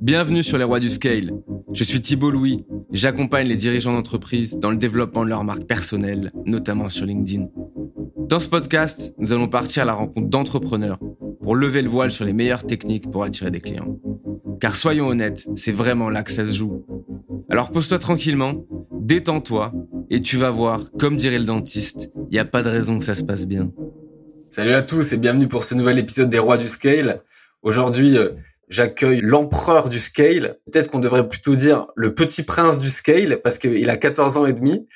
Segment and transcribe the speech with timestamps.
[0.00, 1.30] Bienvenue sur les rois du scale.
[1.74, 6.32] Je suis Thibault Louis j'accompagne les dirigeants d'entreprise dans le développement de leur marque personnelle,
[6.46, 7.48] notamment sur LinkedIn.
[8.16, 10.98] Dans ce podcast, nous allons partir à la rencontre d'entrepreneurs
[11.42, 13.98] pour lever le voile sur les meilleures techniques pour attirer des clients.
[14.60, 16.84] Car soyons honnêtes, c'est vraiment là que ça se joue.
[17.50, 18.64] Alors pose-toi tranquillement,
[19.00, 19.72] détends-toi
[20.10, 23.04] et tu vas voir, comme dirait le dentiste, il n'y a pas de raison que
[23.04, 23.70] ça se passe bien.
[24.50, 27.22] Salut à tous et bienvenue pour ce nouvel épisode des rois du scale.
[27.62, 28.30] Aujourd'hui, euh,
[28.70, 30.58] j'accueille l'empereur du scale.
[30.70, 34.46] Peut-être qu'on devrait plutôt dire le petit prince du scale parce qu'il a 14 ans
[34.46, 34.86] et demi.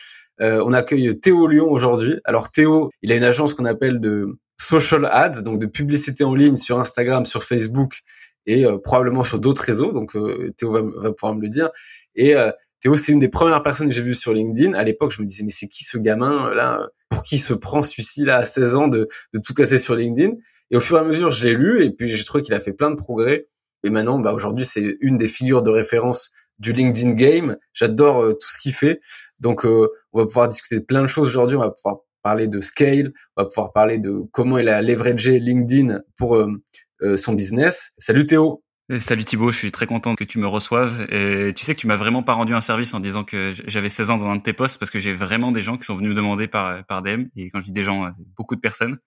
[0.41, 2.17] Euh, on accueille Théo Lyon aujourd'hui.
[2.25, 6.35] Alors Théo, il a une agence qu'on appelle de social ads, donc de publicité en
[6.35, 8.01] ligne sur Instagram, sur Facebook
[8.47, 9.93] et euh, probablement sur d'autres réseaux.
[9.93, 11.71] Donc euh, Théo va, pouvoir me le dire.
[12.15, 12.35] Et
[12.81, 14.75] Théo, c'est une des premières personnes que j'ai vues sur LinkedIn.
[14.75, 16.89] À l'époque, je me disais mais c'est qui ce gamin là?
[17.09, 19.09] Pour qui se prend celui-ci là à 16 ans de
[19.45, 20.35] tout casser sur LinkedIn?
[20.71, 22.61] Et au fur et à mesure, je l'ai lu et puis j'ai trouvé qu'il a
[22.61, 23.49] fait plein de progrès.
[23.85, 27.57] Et maintenant, bah, aujourd'hui, c'est une des figures de référence du LinkedIn Game.
[27.75, 29.01] J'adore euh, tout ce qu'il fait.
[29.41, 31.57] Donc, euh, on va pouvoir discuter de plein de choses aujourd'hui.
[31.57, 33.13] On va pouvoir parler de scale.
[33.37, 37.93] On va pouvoir parler de comment il a leveragé LinkedIn pour euh, son business.
[37.99, 38.63] Salut Théo.
[38.99, 41.07] Salut Thibaut, je suis très content que tu me reçoives.
[41.09, 44.11] Tu sais que tu m'as vraiment pas rendu un service en disant que j'avais 16
[44.11, 46.11] ans dans un de tes posts parce que j'ai vraiment des gens qui sont venus
[46.11, 47.25] me demander par, par DM.
[47.35, 48.99] Et quand je dis des gens, beaucoup de personnes.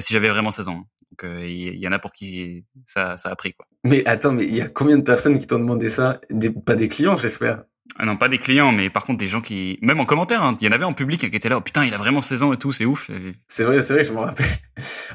[0.00, 0.84] Si j'avais vraiment 16 ans.
[1.10, 3.66] Donc il euh, y, en a pour qui ça, ça a pris quoi.
[3.84, 6.20] Mais attends, mais il y a combien de personnes qui t'ont demandé ça?
[6.30, 7.64] Des, Pas des clients, j'espère.
[7.98, 10.56] Ah non, pas des clients, mais par contre des gens qui, même en commentaire, hein,
[10.60, 11.56] il y en avait en public qui étaient là.
[11.56, 13.10] Oh, putain, il a vraiment 16 ans et tout, c'est ouf.
[13.48, 14.46] C'est vrai, c'est vrai, je me rappelle.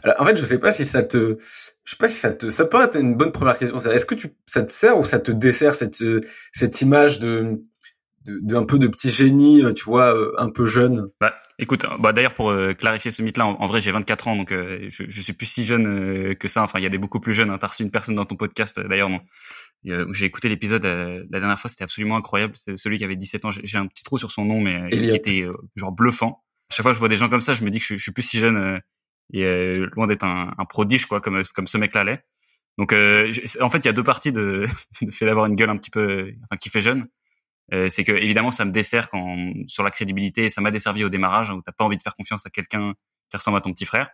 [0.03, 1.37] Alors, en fait, je sais pas si ça te,
[1.83, 3.77] je sais pas si ça te, ça peut être une bonne première question.
[3.77, 6.03] Est-ce que tu, ça te sert ou ça te dessert cette
[6.51, 7.61] cette image de
[8.25, 11.09] d'un peu de petit génie, euh, tu vois, euh, un peu jeune?
[11.19, 14.51] Bah, écoute, bah d'ailleurs pour euh, clarifier ce mythe-là, en, vrai j'ai 24 ans, donc
[14.51, 16.63] je, je suis plus si jeune que ça.
[16.63, 17.49] Enfin, il y a des beaucoup plus jeunes.
[17.49, 17.57] Hein.
[17.57, 19.21] T'as reçu une personne dans ton podcast, d'ailleurs, non
[20.11, 22.53] J'ai écouté l'épisode la dernière fois, c'était absolument incroyable.
[22.55, 23.49] C'est celui qui avait 17 ans.
[23.51, 25.45] J'ai un petit trou sur son nom, mais il était
[25.75, 26.43] genre bluffant.
[26.71, 28.01] chaque fois que je vois des gens comme ça, je me dis que je, je
[28.01, 28.79] suis plus si jeune
[29.33, 32.23] et loin d'être un, un, prodige, quoi, comme comme ce mec-là l'est.
[32.77, 34.65] Donc, en fait, il y a deux parties de,
[35.01, 37.07] de fait d'avoir une gueule un petit peu, enfin, qui fait jeune
[37.71, 39.09] euh, c'est que évidemment ça me dessert
[39.67, 42.45] sur la crédibilité, ça m'a desservi au démarrage où t'as pas envie de faire confiance
[42.45, 42.93] à quelqu'un
[43.29, 44.09] qui ressemble à ton petit frère.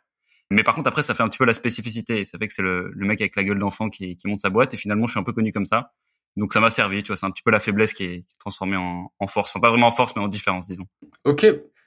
[0.52, 2.62] Mais par contre après ça fait un petit peu la spécificité, ça fait que c'est
[2.62, 5.24] le, mec avec la gueule d'enfant qui, monte sa boîte et finalement je suis un
[5.24, 5.92] peu connu comme ça.
[6.38, 8.78] Donc ça m'a servi, tu vois, c'est un petit peu la faiblesse qui est, transformée
[8.78, 10.86] en, en, force, enfin pas vraiment en force mais en différence disons.
[11.26, 11.46] Ok,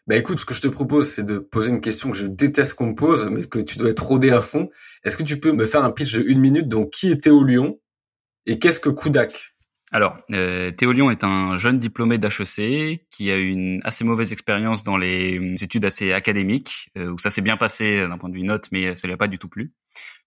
[0.08, 2.74] bah écoute, ce que je te propose, c'est de poser une question que je déteste
[2.74, 4.68] qu'on me pose, mais que tu dois être rodé à fond.
[5.04, 7.44] Est-ce que tu peux me faire un pitch de une minute Donc, qui est Théo
[7.44, 7.78] Lyon
[8.46, 9.51] et qu'est-ce que Kudak
[9.92, 14.32] alors, euh, Théo Lyon est un jeune diplômé d'HEC qui a eu une assez mauvaise
[14.32, 18.30] expérience dans les euh, études assez académiques, euh, où ça s'est bien passé d'un point
[18.30, 19.74] de vue note, mais ça lui a pas du tout plu.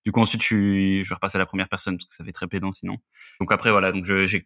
[0.05, 2.23] Du coup, ensuite, je, suis, je vais repasser à la première personne parce que ça
[2.23, 2.97] fait très pédant sinon.
[3.39, 4.45] Donc après, voilà, donc j'ai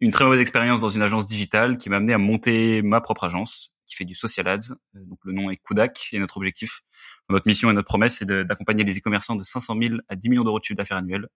[0.00, 3.24] une très mauvaise expérience dans une agence digitale qui m'a amené à monter ma propre
[3.24, 4.72] agence qui fait du social ads.
[4.94, 6.80] Euh, donc le nom est Kudak et notre objectif,
[7.28, 10.44] notre mission et notre promesse, c'est d'accompagner les e-commerçants de 500 000 à 10 millions
[10.44, 11.26] d'euros de chiffre d'affaires annuel euh,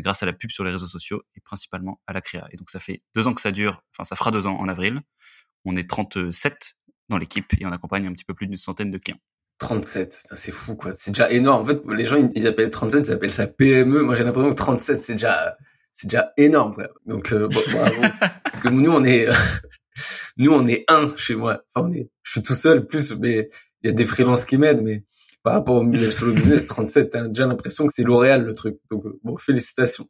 [0.00, 2.46] grâce à la pub sur les réseaux sociaux et principalement à la créa.
[2.50, 4.68] Et donc ça fait deux ans que ça dure, enfin ça fera deux ans en
[4.68, 5.00] avril.
[5.64, 6.74] On est 37
[7.08, 9.20] dans l'équipe et on accompagne un petit peu plus d'une centaine de clients.
[9.58, 10.92] 37, c'est fou quoi.
[10.94, 11.62] C'est déjà énorme.
[11.62, 14.02] En fait, les gens ils appellent 37, ils appellent ça PME.
[14.02, 15.56] Moi j'ai l'impression que 37 c'est déjà
[15.92, 16.88] c'est déjà énorme quoi.
[17.06, 18.02] Donc euh, bravo.
[18.44, 19.28] Parce que nous on est
[20.36, 21.62] nous on est un chez moi.
[21.74, 23.50] Enfin on est je suis tout seul plus mais
[23.82, 25.04] il y a des freelances qui m'aident mais
[25.42, 28.78] par rapport au solo business 37, t'as déjà l'impression que c'est L'Oréal le truc.
[28.90, 30.08] Donc euh, bon, félicitations.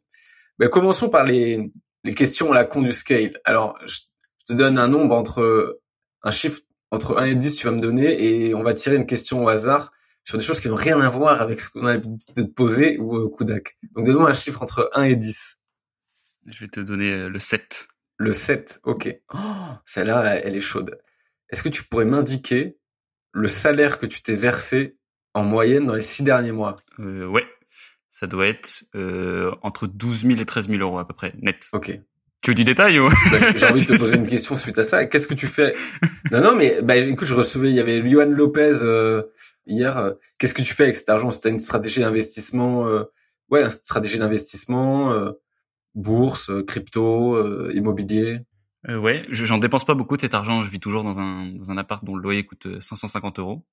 [0.59, 1.71] Ben, commençons par les,
[2.03, 3.39] les questions à la con du scale.
[3.45, 3.99] Alors, je,
[4.45, 5.79] te donne un nombre entre
[6.21, 6.61] un chiffre
[6.91, 9.47] entre 1 et 10, tu vas me donner et on va tirer une question au
[9.47, 9.91] hasard
[10.23, 12.47] sur des choses qui n'ont rien à voir avec ce qu'on a l'habitude de te
[12.47, 13.77] poser ou euh, Kudak.
[13.95, 15.59] Donc donne-moi un chiffre entre 1 et 10.
[16.45, 17.87] Je vais te donner euh, le 7.
[18.17, 19.09] Le 7, ok.
[19.33, 19.37] Oh,
[19.85, 20.99] Celle-là, elle est chaude.
[21.49, 22.77] Est-ce que tu pourrais m'indiquer
[23.31, 24.97] le salaire que tu t'es versé
[25.33, 27.45] en moyenne dans les six derniers mois euh, Ouais,
[28.09, 31.69] ça doit être euh, entre 12 000 et 13 000 euros à peu près, net.
[31.73, 31.99] Ok.
[32.41, 33.07] Tu veux du détail ou?
[33.31, 35.05] Bah, J'ai envie de te poser une question suite à ça.
[35.05, 35.73] Qu'est-ce que tu fais?
[36.31, 39.23] Non, non, mais bah, écoute, je recevais, il y avait Luan Lopez euh,
[39.65, 40.13] hier.
[40.37, 41.31] Qu'est-ce que tu fais avec cet argent?
[41.31, 43.03] C'était une stratégie d'investissement euh,
[43.49, 45.31] Ouais, une stratégie d'investissement, euh,
[45.95, 48.41] bourse, crypto, immobilier
[48.89, 50.61] euh, ouais, j'en dépense pas beaucoup de cet argent.
[50.61, 53.65] Je vis toujours dans un, dans un appart dont le loyer coûte 550 euros.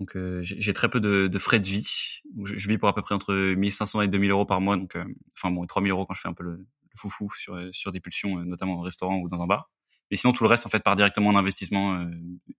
[0.00, 2.20] Donc euh, j'ai très peu de, frais de vie.
[2.44, 4.76] Je, vis pour à peu près entre 1500 et 2000 euros par mois.
[4.76, 5.04] Donc, euh,
[5.36, 6.66] enfin bon, 3000 euros quand je fais un peu le,
[6.96, 9.70] foufou sur, sur des pulsions, euh, notamment au restaurant ou dans un bar.
[10.10, 12.04] Et sinon, tout le reste, en fait, part directement en investissement.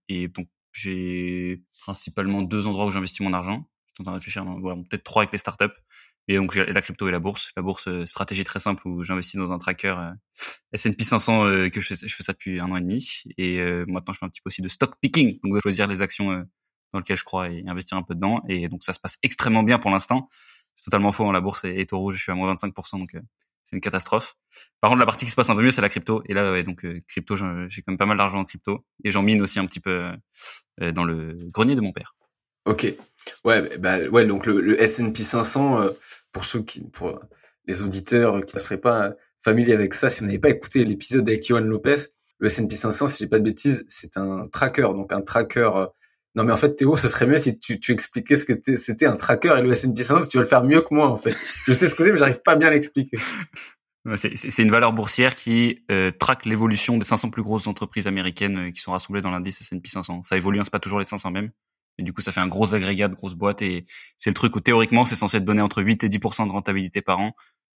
[0.08, 3.68] et donc, j'ai principalement deux endroits où j'investis mon argent.
[3.88, 4.44] Je suis en train de réfléchir.
[4.88, 5.74] peut-être trois avec les startups.
[6.28, 7.50] Et donc la crypto et la bourse.
[7.56, 10.12] La bourse, euh, stratégie très simple où j'investis dans un tracker euh,
[10.72, 13.22] S&P 500 euh, que je fais, je fais ça depuis un an et demi.
[13.38, 16.00] Et maintenant je fais un petit peu aussi de stock picking, donc de choisir les
[16.00, 16.44] actions
[16.92, 18.42] dans lesquelles je crois et investir un peu dedans.
[18.48, 20.28] Et donc ça se passe extrêmement bien pour l'instant.
[20.74, 21.26] C'est totalement faux.
[21.26, 22.16] Hein, la bourse est, au rouge.
[22.16, 23.16] Je suis à moins 25%, donc
[23.64, 24.34] c'est une catastrophe.
[24.80, 26.22] Par contre, la partie qui se passe un peu mieux, c'est la crypto.
[26.26, 29.22] Et là, ouais, donc crypto, j'ai quand même pas mal d'argent en crypto et j'en
[29.22, 30.10] mine aussi un petit peu
[30.80, 32.16] dans le grenier de mon père.
[32.64, 32.94] Ok.
[33.44, 34.26] Ouais, bah, ouais.
[34.26, 35.88] Donc le, le S&P 500,
[36.32, 37.20] pour ceux qui, pour
[37.66, 41.28] les auditeurs qui ne seraient pas familiers avec ça, si vous n'avez pas écouté l'épisode
[41.28, 41.96] avec Johan Lopez,
[42.38, 45.70] le S&P 500, si j'ai pas de bêtises, c'est un tracker, donc un tracker.
[46.34, 49.06] Non mais en fait Théo, ce serait mieux si tu, tu expliquais ce que c'était
[49.06, 51.08] un tracker et le S&P 500 parce que tu vas le faire mieux que moi
[51.08, 51.36] en fait.
[51.66, 53.16] Je sais ce que c'est mais j'arrive pas bien à l'expliquer.
[54.16, 58.70] C'est une valeur boursière qui euh, traque l'évolution des 500 plus grosses entreprises américaines euh,
[58.72, 60.24] qui sont rassemblées dans l'indice S&P 500.
[60.24, 61.52] Ça évolue, hein, c'est pas toujours les 500 mêmes.
[61.98, 63.84] Et du coup, ça fait un gros agrégat de grosses boîtes et
[64.16, 67.00] c'est le truc où théoriquement, c'est censé te donner entre 8 et 10% de rentabilité
[67.00, 67.32] par an.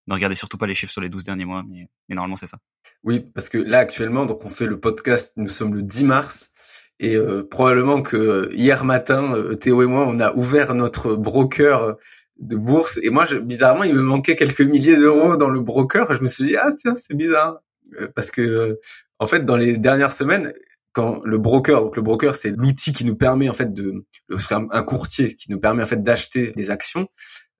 [0.07, 2.57] Ne regardez surtout pas les chiffres sur les 12 derniers mois, mais, normalement, c'est ça.
[3.03, 6.51] Oui, parce que là, actuellement, donc on fait le podcast, nous sommes le 10 mars.
[6.99, 11.15] Et euh, probablement que euh, hier matin, euh, Théo et moi, on a ouvert notre
[11.15, 11.95] broker
[12.39, 12.99] de bourse.
[13.03, 16.13] Et moi, je, bizarrement, il me manquait quelques milliers d'euros dans le broker.
[16.13, 17.61] Je me suis dit, ah tiens, c'est bizarre.
[18.15, 18.79] Parce que,
[19.19, 20.53] en fait, dans les dernières semaines,
[20.97, 24.03] quand le broker, donc le broker, c'est l'outil qui nous permet en fait de,
[24.49, 27.07] un courtier qui nous permet en fait d'acheter des actions.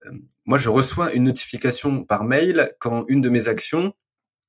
[0.08, 0.12] Euh,
[0.46, 3.94] moi, je reçois une notification par mail quand une de mes actions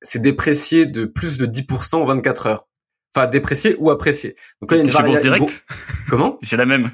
[0.01, 2.67] s'est dépréciée de plus de 10% en 24 heures.
[3.15, 4.35] Enfin, dépréciée ou appréciée.
[4.61, 5.65] Donc, il y a une bourse directe
[6.09, 6.37] Comment?
[6.41, 6.91] J'ai la même.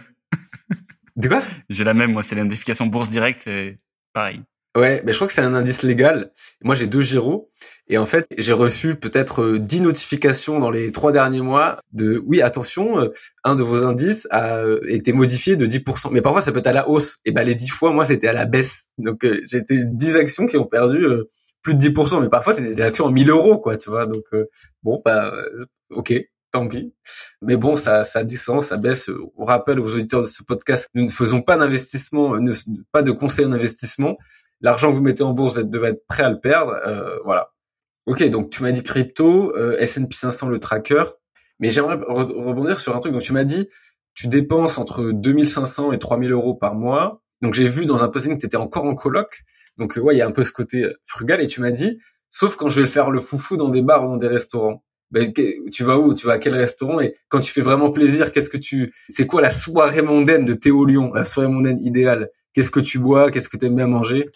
[1.16, 1.44] De quoi?
[1.70, 3.50] J'ai la même, moi, c'est la notification bourse directe,
[4.14, 4.42] pareil.
[4.76, 6.32] Ouais, mais je crois que c'est un indice légal.
[6.62, 7.50] Moi, j'ai deux gyros.
[7.88, 12.22] Et en fait, j'ai reçu peut-être 10 euh, notifications dans les trois derniers mois de
[12.26, 13.10] oui, attention, euh,
[13.46, 16.10] un de vos indices a euh, été modifié de 10%.
[16.12, 17.20] Mais parfois, ça peut être à la hausse.
[17.24, 18.90] Et ben les 10 fois, moi, c'était à la baisse.
[18.98, 21.06] Donc, j'ai été 10 actions qui ont perdu
[21.62, 22.22] plus de 10%.
[22.22, 24.06] Mais parfois, c'était des actions en 1000 euros, quoi, tu vois.
[24.06, 24.26] Donc,
[24.84, 25.32] bon, bah,
[25.90, 26.14] ok,
[26.52, 26.94] tant pis.
[27.42, 29.10] Mais bon, ça, ça descend, ça baisse.
[29.38, 32.36] On rappelle aux auditeurs de ce podcast, nous ne faisons pas d'investissement,
[32.92, 34.18] pas de conseil en investissement
[34.62, 36.74] l'argent que vous mettez en bourse, vous devez être prêt à le perdre.
[36.86, 37.52] Euh, voilà.
[38.06, 41.04] Ok, donc tu m'as dit crypto, euh, S&P 500, le tracker.
[41.60, 43.14] Mais j'aimerais rebondir sur un truc.
[43.14, 43.68] Donc tu m'as dit,
[44.14, 47.22] tu dépenses entre 2500 et 3000 euros par mois.
[47.42, 49.44] Donc j'ai vu dans un posting que tu étais encore en coloc.
[49.78, 51.42] Donc euh, ouais, il y a un peu ce côté frugal.
[51.42, 52.00] Et tu m'as dit,
[52.30, 54.84] sauf quand je vais faire le foufou dans des bars ou dans des restaurants.
[55.12, 55.32] Ben,
[55.72, 56.14] tu vas où?
[56.14, 57.00] Tu vas à quel restaurant?
[57.00, 60.54] Et quand tu fais vraiment plaisir, qu'est-ce que tu C'est quoi la soirée mondaine de
[60.54, 61.14] Théo Lyon?
[61.14, 63.32] La soirée mondaine idéale Qu'est-ce que tu bois?
[63.32, 64.30] Qu'est-ce que tu aimes bien manger?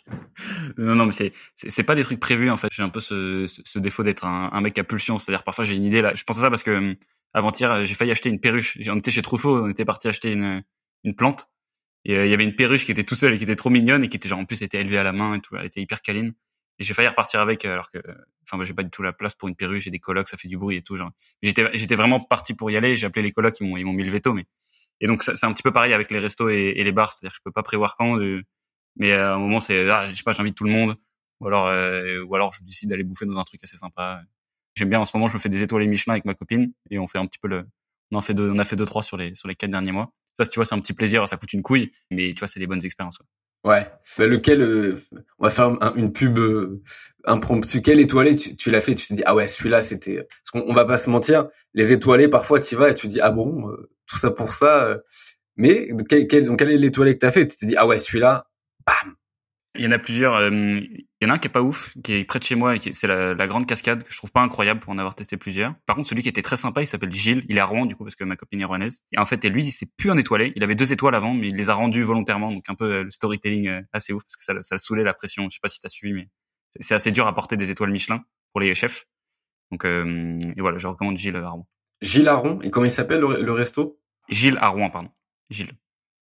[0.77, 2.67] Non, non, mais c'est c'est pas des trucs prévus en fait.
[2.71, 5.17] J'ai un peu ce, ce, défaut d'être un, un, mec à pulsion.
[5.17, 6.13] C'est-à-dire parfois j'ai une idée là.
[6.15, 6.97] Je pense à ça parce que
[7.33, 8.77] avant-hier j'ai failli acheter une perruche.
[8.89, 10.63] On était chez Truffaut, on était parti acheter une
[11.05, 11.47] une plante
[12.05, 13.69] et euh, il y avait une perruche qui était tout seule et qui était trop
[13.69, 15.55] mignonne et qui était genre en plus était élevée à la main et tout.
[15.55, 16.33] Elle était hyper câline.
[16.79, 17.99] Et j'ai failli repartir avec alors que
[18.43, 20.37] enfin moi j'ai pas du tout la place pour une perruche et des colocs ça
[20.37, 21.11] fait du bruit et tout genre
[21.41, 23.91] j'étais j'étais vraiment parti pour y aller j'ai appelé les colocs ils m'ont ils m'ont
[23.91, 24.45] mis le veto mais
[25.01, 27.35] et donc c'est un petit peu pareil avec les restos et, et les bars, c'est-à-dire
[27.35, 28.19] je peux pas prévoir quand.
[28.19, 28.43] Euh,
[28.97, 30.97] mais à un moment c'est, ah, je sais pas, j'invite tout le monde,
[31.39, 34.21] ou alors euh, ou alors je décide d'aller bouffer dans un truc assez sympa.
[34.75, 36.99] J'aime bien en ce moment, je me fais des étoiles Michelin avec ma copine et
[36.99, 37.65] on fait un petit peu le,
[38.11, 39.91] on en fait deux, on a fait deux trois sur les sur les quatre derniers
[39.91, 40.11] mois.
[40.33, 42.59] Ça, tu vois, c'est un petit plaisir, ça coûte une couille, mais tu vois, c'est
[42.59, 43.19] des bonnes expériences.
[43.63, 43.85] Bah,
[44.17, 44.97] lequel euh,
[45.37, 46.81] on va faire une pub euh,
[47.25, 47.81] impromptue.
[47.81, 48.95] Quel étoilé tu, l'as fait?
[48.95, 50.15] Tu te dis ah ouais celui-là c'était.
[50.15, 53.11] Parce qu'on on va pas se mentir, les étoilés parfois tu vas et tu te
[53.11, 53.69] dis ah bon
[54.07, 54.85] tout ça pour ça.
[54.85, 54.97] Euh.
[55.57, 57.47] Mais quel, quel, donc quel est l'étoilé que t'as fait?
[57.47, 58.47] Tu t'es dit ah ouais celui-là,
[58.85, 59.15] bam.
[59.79, 60.35] Il y en a plusieurs.
[60.35, 62.55] Euh, il y en a un qui est pas ouf, qui est près de chez
[62.55, 65.15] moi, et c'est la, la, grande cascade que je trouve pas incroyable pour en avoir
[65.15, 65.73] testé plusieurs.
[65.85, 67.45] Par contre, celui qui était très sympa, il s'appelle Gilles.
[67.47, 69.03] Il est à Rouen du coup parce que ma copine est rouennaise.
[69.13, 70.51] Et en fait, et lui, il s'est plus un étoilé.
[70.55, 72.51] Il avait deux étoiles avant, mais il les a rendues volontairement.
[72.51, 75.13] Donc un peu euh, le storytelling assez ouf parce que ça, ça le saoulait la
[75.13, 75.45] pression.
[75.49, 76.27] Je sais pas si t'as suivi, mais
[76.81, 78.21] c'est assez dur à porter des étoiles Michelin
[78.51, 79.05] pour les chefs.
[79.71, 81.67] Donc et voilà, je recommande Gilles à Rouen.
[82.01, 82.59] Gilles Aron.
[82.61, 83.99] Et comment il s'appelle le, resto?
[84.29, 85.09] Gilles à Rouen, pardon.
[85.49, 85.73] Gilles.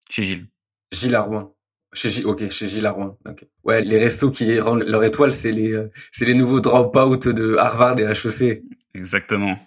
[0.10, 0.48] Chez Gilles.
[0.92, 1.57] Gilles à Rouen.
[1.94, 3.18] Chez Gilles, ok, chez Gilles à Rouen.
[3.64, 7.56] Ouais, les restos qui rendent leur étoile, c'est les, euh, c'est les nouveaux drop-out de
[7.58, 8.64] Harvard et HEC.
[8.94, 9.58] Exactement.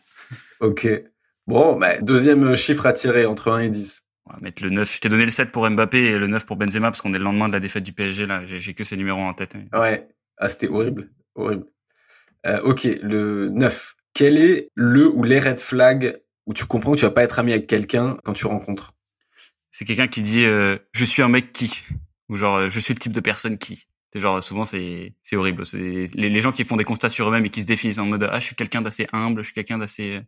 [0.61, 0.87] Ok.
[1.47, 4.03] Bon, bah, deuxième chiffre à tirer entre 1 et 10.
[4.27, 4.95] On va mettre le 9.
[4.95, 7.19] Je t'ai donné le 7 pour Mbappé et le 9 pour Benzema parce qu'on est
[7.19, 8.43] le lendemain de la défaite du PSG là.
[8.45, 9.55] J'ai que ces numéros en tête.
[9.73, 10.09] Ouais.
[10.37, 11.11] Ah, c'était horrible.
[11.35, 11.67] Horrible.
[12.47, 13.97] Euh, ok, le 9.
[14.15, 17.39] Quel est le ou les red flags où tu comprends que tu vas pas être
[17.39, 18.95] ami avec quelqu'un quand tu rencontres?
[19.71, 21.83] C'est quelqu'un qui dit euh, je suis un mec qui
[22.31, 23.87] ou genre euh, je suis le type de personne qui.
[24.13, 25.67] C'est genre souvent c'est c'est horrible.
[25.67, 28.07] C'est les, les, gens qui font des constats sur eux-mêmes et qui se définissent en
[28.07, 30.21] mode ah je suis quelqu'un d'assez humble, je suis quelqu'un d'assez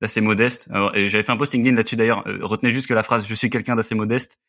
[0.00, 0.70] d'assez modeste.
[0.94, 2.26] j'avais fait un post LinkedIn là-dessus d'ailleurs.
[2.28, 4.40] Euh, retenez juste que la phrase je suis quelqu'un d'assez modeste.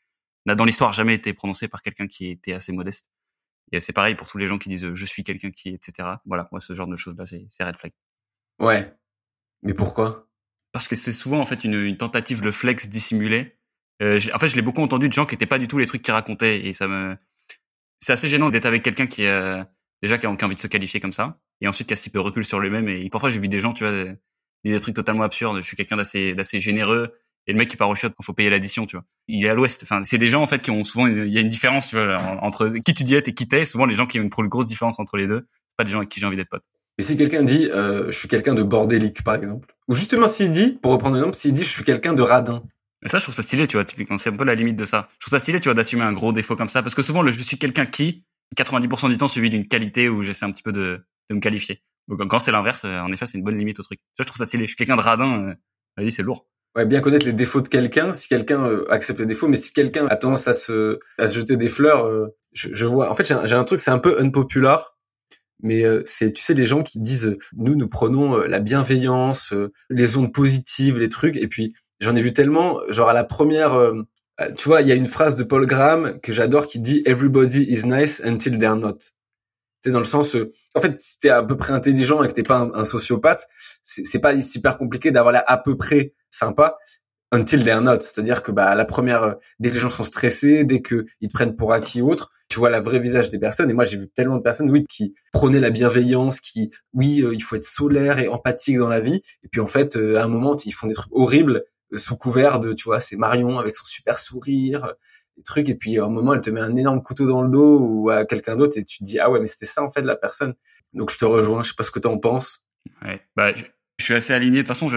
[0.45, 3.09] n'a dans l'histoire jamais été prononcé par quelqu'un qui était assez modeste.
[3.71, 6.09] Et c'est pareil pour tous les gens qui disent je suis quelqu'un qui, etc.
[6.25, 7.93] Voilà, moi ce genre de choses là, c'est red flag.
[8.59, 8.93] Ouais.
[9.63, 10.27] Mais pourquoi?
[10.73, 13.57] Parce que c'est souvent en fait une, une, tentative de flex dissimulé.
[14.01, 15.85] Euh, en fait, je l'ai beaucoup entendu de gens qui n'étaient pas du tout les
[15.85, 17.15] trucs qu'ils racontaient et ça me,
[17.99, 19.67] c'est assez gênant d'être avec quelqu'un qui a
[20.01, 22.19] déjà qui a, envie de se qualifier comme ça et ensuite qui a si peu
[22.19, 25.23] recul sur lui-même et parfois j'ai vu des gens, tu vois, des, des trucs totalement
[25.23, 25.57] absurdes.
[25.57, 27.13] Je suis quelqu'un d'assez d'assez généreux
[27.47, 29.05] et le mec qui part au shot quand faut payer l'addition, tu vois.
[29.27, 29.81] Il est à l'ouest.
[29.83, 31.95] Enfin, c'est des gens en fait qui ont souvent il y a une différence, tu
[31.95, 33.65] vois, entre qui tu être et qui t'es.
[33.65, 35.91] Souvent les gens qui ont une, une grosse différence entre les deux, c'est pas des
[35.91, 36.63] gens avec qui j'ai envie d'être pote.
[36.97, 40.51] Mais si quelqu'un dit euh, je suis quelqu'un de bordélique par exemple, ou justement s'il
[40.51, 42.63] dit, pour reprendre le nom, s'il dit je suis quelqu'un de radin.
[43.03, 44.85] Et ça, je trouve ça stylé, tu vois, typiquement, c'est un peu la limite de
[44.85, 45.07] ça.
[45.13, 47.21] Je trouve ça stylé, tu vois, d'assumer un gros défaut comme ça, parce que souvent,
[47.21, 50.63] le je suis quelqu'un qui, 90% du temps, suivi d'une qualité où j'essaie un petit
[50.63, 51.81] peu de, de me qualifier.
[52.07, 53.99] Donc, quand c'est l'inverse, euh, en effet, c'est une bonne limite au truc.
[54.17, 54.63] Ça, je trouve ça stylé.
[54.63, 55.55] Je suis quelqu'un de radin,
[55.99, 56.47] euh, c'est lourd.
[56.75, 59.73] Ouais, bien connaître les défauts de quelqu'un, si quelqu'un euh, accepte les défauts, mais si
[59.73, 63.11] quelqu'un a tendance à se, à se jeter des fleurs, euh, je, je, vois.
[63.11, 64.97] En fait, j'ai un, un, truc, c'est un peu unpopular,
[65.61, 69.53] mais euh, c'est, tu sais, les gens qui disent, nous, nous prenons la bienveillance,
[69.89, 73.79] les ondes positives, les trucs, et puis j'en ai vu tellement, genre à la première,
[74.57, 77.63] tu vois, il y a une phrase de Paul Graham que j'adore qui dit Everybody
[77.63, 78.97] is nice until they're not.
[79.83, 80.35] C'est dans le sens,
[80.75, 83.47] en fait, si t'es à peu près intelligent et que t'es pas un, un sociopathe,
[83.83, 86.77] c'est pas super compliqué d'avoir l'air à peu près sympa
[87.31, 88.01] until they're not.
[88.01, 91.33] C'est-à-dire que bah la première, dès que les gens sont stressés, dès que ils te
[91.33, 93.69] prennent pour acquis ou autre, tu vois la vraie visage des personnes.
[93.69, 97.33] Et moi, j'ai vu tellement de personnes, oui, qui prônaient la bienveillance, qui, oui, euh,
[97.33, 99.21] il faut être solaire et empathique dans la vie.
[99.43, 101.61] Et puis en fait, euh, à un moment, ils font des trucs horribles euh,
[101.95, 104.93] sous couvert de, tu vois, c'est Marion avec son super sourire,
[105.37, 105.69] des trucs.
[105.69, 108.09] Et puis à un moment, elle te met un énorme couteau dans le dos ou
[108.09, 110.15] à quelqu'un d'autre et tu te dis ah ouais, mais c'était ça en fait la
[110.15, 110.55] personne.
[110.93, 111.63] Donc je te rejoins.
[111.63, 112.65] Je sais pas ce que tu en penses.
[113.03, 113.21] Ouais.
[113.35, 114.57] Bah, je suis assez aligné.
[114.57, 114.87] De toute façon,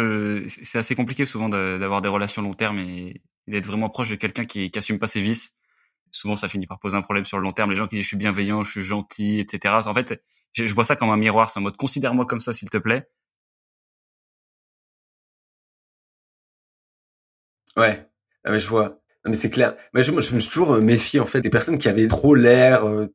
[0.48, 4.44] c'est assez compliqué souvent d'avoir des relations long terme et, d'être vraiment proche de quelqu'un
[4.44, 5.52] qui, qui assume pas ses vices.
[6.10, 7.70] Souvent, ça finit par poser un problème sur le long terme.
[7.70, 9.74] Les gens qui disent je suis bienveillant, je suis gentil, etc.
[9.84, 10.22] En fait,
[10.52, 11.50] je, je vois ça comme un miroir.
[11.50, 13.06] C'est un mode considère-moi comme ça, s'il te plaît.
[17.76, 18.08] Ouais,
[18.44, 19.00] ah, mais je vois.
[19.26, 19.76] mais c'est clair.
[19.92, 22.86] Mais je, je me suis toujours méfié en fait des personnes qui avaient trop l'air.
[22.86, 23.06] Euh,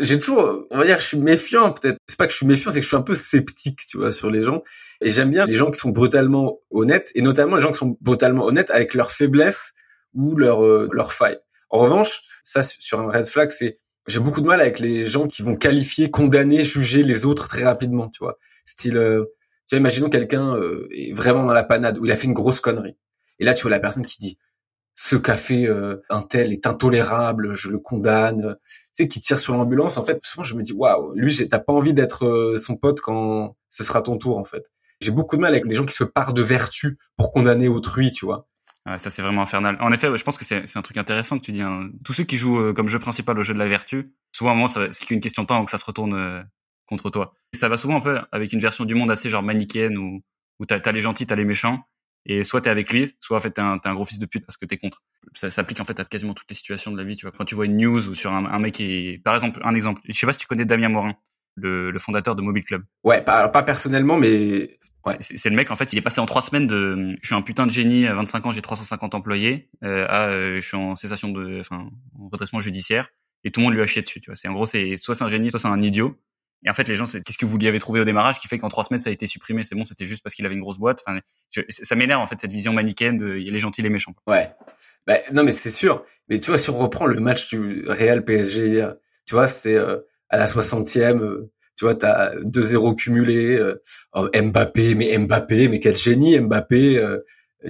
[0.00, 1.98] j'ai toujours, on va dire, je suis méfiant peut-être.
[2.06, 4.12] C'est pas que je suis méfiant, c'est que je suis un peu sceptique, tu vois,
[4.12, 4.62] sur les gens.
[5.00, 7.96] Et j'aime bien les gens qui sont brutalement honnêtes, et notamment les gens qui sont
[8.00, 9.72] brutalement honnêtes avec leurs faiblesses
[10.14, 11.38] ou leurs euh, leurs failles.
[11.70, 15.26] En revanche, ça sur un red flag, c'est j'ai beaucoup de mal avec les gens
[15.26, 18.38] qui vont qualifier, condamner, juger les autres très rapidement, tu vois.
[18.66, 19.24] Style, euh,
[19.66, 22.34] tu vois, imaginons quelqu'un euh, est vraiment dans la panade où il a fait une
[22.34, 22.96] grosse connerie.
[23.38, 24.38] Et là, tu vois la personne qui dit
[24.96, 29.54] ce café euh, un tel est intolérable, je le condamne, tu sais, qui tire sur
[29.54, 29.96] l'ambulance.
[29.96, 33.00] En fait, souvent je me dis waouh, lui, t'as pas envie d'être euh, son pote
[33.00, 34.64] quand ce sera ton tour, en fait.
[35.00, 38.12] J'ai beaucoup de mal avec les gens qui se parent de vertu pour condamner autrui,
[38.12, 38.46] tu vois.
[38.86, 39.76] Ouais, ça c'est vraiment infernal.
[39.80, 41.62] En effet, je pense que c'est un truc intéressant que tu dis.
[41.62, 41.90] Hein.
[42.04, 44.68] Tous ceux qui jouent euh, comme jeu principal au jeu de la vertu, souvent à
[44.68, 46.44] c'est qu'une question de temps que ça se retourne
[46.86, 47.34] contre toi.
[47.52, 50.22] Ça va souvent un peu avec une version du monde assez genre manichéenne où,
[50.60, 51.80] où t'as as les gentils, t'as les méchants.
[52.26, 54.46] Et soit t'es avec lui, soit en fait t'es un, un gros fils de pute
[54.46, 55.02] parce que t'es contre.
[55.34, 57.16] Ça s'applique en fait à quasiment toutes les situations de la vie.
[57.16, 59.60] Tu vois, quand tu vois une news ou sur un, un mec qui, par exemple,
[59.64, 60.00] un exemple.
[60.08, 61.16] Je sais pas si tu connais Damien Morin,
[61.54, 62.82] le, le fondateur de Mobile Club.
[63.02, 66.26] Ouais, pas, pas personnellement, mais Ouais, c'est le mec en fait, il est passé en
[66.26, 69.68] trois semaines de je suis un putain de génie à 25 ans, j'ai 350 employés
[69.82, 73.10] euh, à euh, je suis en cessation de enfin en redressement judiciaire
[73.44, 74.36] et tout le monde lui a chié dessus, tu vois.
[74.36, 76.18] C'est en gros c'est soit c'est un génie, soit c'est un idiot.
[76.64, 78.48] Et en fait, les gens, c'est qu'est-ce que vous lui avez trouvé au démarrage qui
[78.48, 79.62] fait qu'en trois semaines, ça a été supprimé?
[79.62, 81.02] C'est bon, c'était juste parce qu'il avait une grosse boîte.
[81.06, 81.20] Enfin,
[81.68, 84.14] ça m'énerve en fait cette vision manichéenne de il y a les gentils, les méchants.
[84.26, 84.50] Ouais.
[85.06, 86.04] Bah, non, mais c'est sûr.
[86.28, 88.94] Mais tu vois, si on reprend le match du Real PSG hier,
[89.26, 89.98] tu vois, c'était euh,
[90.30, 91.20] à la 60e.
[91.20, 93.56] Euh, tu vois, t'as 2-0 cumulé.
[93.56, 93.82] Euh,
[94.14, 97.02] oh, Mbappé, mais Mbappé, mais quel génie Mbappé.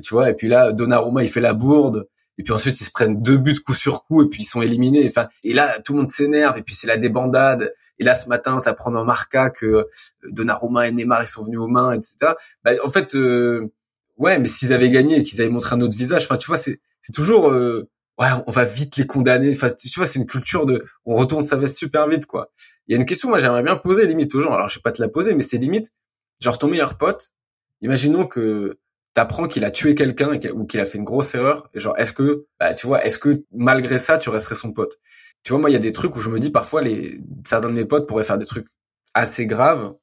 [0.03, 2.07] tu vois, et puis là, Donnarumma, il fait la bourde
[2.39, 4.63] et puis ensuite ils se prennent deux buts coup sur coup et puis ils sont
[4.63, 5.07] éliminés.
[5.07, 7.75] Enfin, et là tout le monde s'énerve et puis c'est la débandade.
[7.99, 9.85] Et là ce matin t'apprends dans Marca que euh,
[10.31, 12.33] Donnarumma et Neymar ils sont venus aux mains, etc.
[12.65, 13.73] Bah, en fait, euh,
[14.17, 16.59] ouais, mais s'ils avaient gagné et qu'ils avaient montré un autre visage, enfin tu vois
[16.59, 17.89] c'est c'est toujours euh,
[18.19, 19.53] ouais on va vite les condamner.
[19.55, 22.51] Enfin tu vois c'est une culture de on retourne sa veste super vite quoi.
[22.89, 24.53] Il y a une question moi j'aimerais bien poser limite aux gens.
[24.55, 25.93] Alors je vais pas te la poser mais c'est limite
[26.41, 27.33] genre ton meilleur pote.
[27.81, 28.79] Imaginons que
[29.15, 32.47] t'apprends qu'il a tué quelqu'un ou qu'il a fait une grosse erreur, genre est-ce que,
[32.61, 34.99] bah, tu vois, est-ce que malgré ça tu resterais son pote?
[35.45, 37.69] Tu vois, moi il y a des trucs où je me dis parfois les certains
[37.69, 38.67] de mes potes pourraient faire des trucs
[39.15, 39.95] assez graves,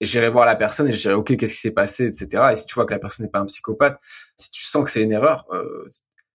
[0.00, 2.48] et j'irai voir la personne et je dirais ok qu'est-ce qui s'est passé, etc.
[2.52, 3.98] Et si tu vois que la personne n'est pas un psychopathe,
[4.36, 5.86] si tu sens que c'est une erreur, euh,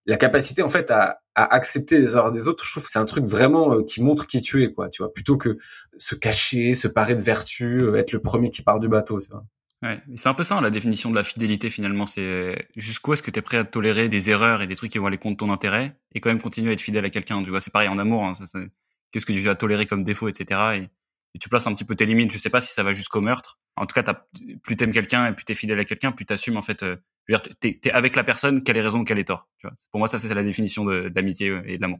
[0.06, 3.00] la capacité en fait à, à accepter les erreurs des autres, je trouve que c'est
[3.00, 5.58] un truc vraiment euh, qui montre qui tu es, quoi, tu vois, plutôt que
[5.98, 9.30] se cacher, se parer de vertu, euh, être le premier qui part du bateau, tu
[9.30, 9.46] vois.
[9.84, 12.06] Ouais, c'est un peu ça la définition de la fidélité finalement.
[12.06, 15.00] C'est jusqu'où est-ce que tu es prêt à tolérer des erreurs et des trucs qui
[15.00, 17.44] vont aller contre ton intérêt et quand même continuer à être fidèle à quelqu'un.
[17.44, 18.24] Tu vois, c'est pareil en amour.
[18.24, 18.34] Hein,
[19.12, 20.84] Qu'est-ce que tu vas tolérer comme défaut, etc.
[20.84, 20.90] Et,
[21.40, 22.32] tu places un petit peu tes limites.
[22.32, 23.58] Je sais pas si ça va jusqu'au meurtre.
[23.78, 24.28] En tout cas, as,
[24.64, 26.84] plus t'aimes quelqu'un et plus t'es fidèle à quelqu'un, plus t'assumes en fait.
[26.84, 26.98] Euh,
[27.62, 29.48] t'es es avec la personne, quelle est raison, quelle est tort.
[29.60, 32.00] Tu vois, pour moi, ça c'est la définition d'amitié euh, et de l'amour.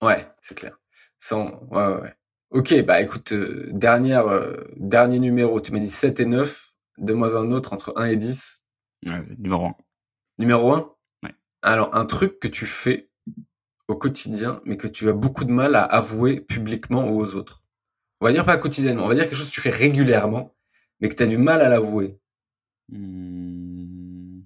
[0.00, 0.78] Ouais, c'est clair.
[1.18, 2.14] Sans, ouais, ouais, ouais.
[2.52, 7.36] Ok, bah écoute, euh, dernière, euh, dernier numéro, tu m'as dit 7 et 9, donne-moi
[7.36, 8.62] un autre entre 1 et 10.
[9.38, 9.76] numéro 1.
[10.38, 10.94] Numéro 1
[11.24, 11.34] Ouais.
[11.62, 13.10] Alors, un truc que tu fais
[13.88, 17.62] au quotidien, mais que tu as beaucoup de mal à avouer publiquement aux autres.
[18.20, 20.54] On va dire pas quotidiennement, on va dire quelque chose que tu fais régulièrement,
[21.00, 22.18] mais que tu as du mal à l'avouer.
[22.88, 24.42] Mmh.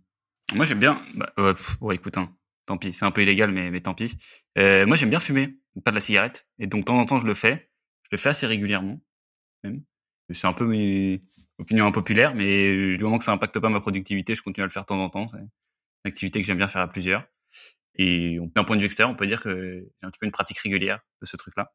[0.54, 1.02] Moi, j'aime bien...
[1.14, 1.32] Bah,
[1.80, 2.34] ouais, écoute, hein,
[2.66, 4.16] tant pis, c'est un peu illégal, mais, mais tant pis.
[4.58, 7.18] Euh, moi, j'aime bien fumer, pas de la cigarette, et donc de temps en temps,
[7.18, 7.70] je le fais.
[8.04, 9.00] Je le fais assez régulièrement,
[9.64, 9.82] même.
[10.30, 11.22] C'est un peu mes
[11.58, 14.72] opinions impopulaires, mais du moment que ça impacte pas ma productivité, je continue à le
[14.72, 15.28] faire de temps en temps.
[15.28, 15.48] C'est une
[16.04, 17.26] activité que j'aime bien faire à plusieurs.
[17.98, 20.32] Et d'un point de vue extérieur, on peut dire que j'ai un petit peu une
[20.32, 21.72] pratique régulière de ce truc-là.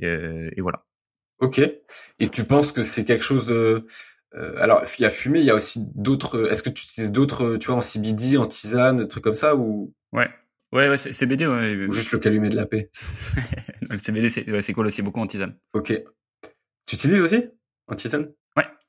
[0.00, 0.84] Et, euh, et, voilà.
[1.38, 1.60] Ok.
[2.18, 3.86] Et tu penses que c'est quelque chose euh,
[4.34, 6.50] euh alors, il y a fumé, il y a aussi d'autres.
[6.50, 9.54] Est-ce que tu utilises d'autres, tu vois, en CBD, en tisane, des trucs comme ça
[9.54, 9.94] ou?
[10.12, 10.28] Ouais.
[10.72, 11.86] Ouais, ouais, CBD, ouais.
[11.86, 12.90] Ou juste le calumet de la paix.
[13.88, 15.56] le CBD, c'est ouais, cool aussi, beaucoup en tisane.
[15.72, 15.92] Ok.
[16.86, 17.44] Tu utilises aussi
[17.86, 18.32] en tisane.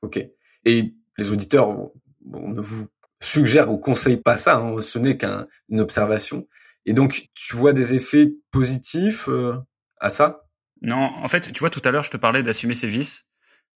[0.01, 0.19] Ok.
[0.65, 2.87] Et les auditeurs, on ne vous
[3.19, 6.47] suggère ou conseille pas ça, hein, ce n'est qu'une observation.
[6.85, 9.57] Et donc, tu vois des effets positifs euh,
[9.99, 10.43] à ça?
[10.81, 13.25] Non, en fait, tu vois, tout à l'heure, je te parlais d'assumer ses vices.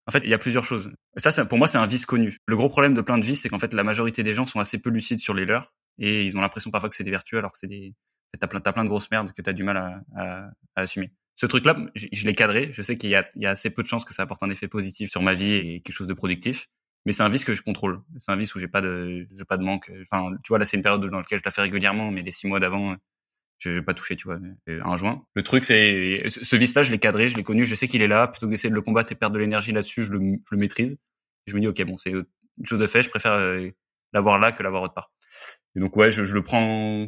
[0.07, 0.91] En fait, il y a plusieurs choses.
[1.17, 2.37] Ça, pour moi, c'est un vice connu.
[2.45, 4.59] Le gros problème de plein de vices, c'est qu'en fait, la majorité des gens sont
[4.59, 7.37] assez peu lucides sur les leurs et ils ont l'impression parfois que c'est des vertus
[7.37, 7.93] alors que c'est des
[8.39, 11.11] t'as plein t'as plein de grosses merdes que t'as du mal à, à, à assumer.
[11.35, 12.69] Ce truc là je, l'ai cadré.
[12.71, 14.67] Je sais qu'il y y a assez peu de chances que ça apporte un effet
[14.67, 16.67] positif sur ma vie et quelque chose de productif.
[17.05, 18.01] Mais c'est un vice que je contrôle.
[18.17, 19.91] C'est un vice où j'ai pas de j'ai pas de manque.
[20.03, 22.31] Enfin tu vois là c'est une période dans laquelle je la fais régulièrement mais les
[22.31, 22.95] six mois d'avant
[23.59, 25.25] je n'ai pas touché tu vois un joint.
[25.33, 28.01] Le truc c'est ce vice là je l'ai cadré je l'ai connu je sais qu'il
[28.01, 28.27] est là.
[28.27, 30.57] Plutôt que d'essayer de le combattre et perdre de l'énergie là-dessus je le, je le
[30.57, 30.97] maîtrise.
[31.47, 32.25] Je me dis ok bon c'est une
[32.65, 33.69] chose de fait je préfère euh,
[34.13, 35.11] l'avoir là que l'avoir autre part.
[35.75, 37.07] Et donc ouais, je, je, le prends,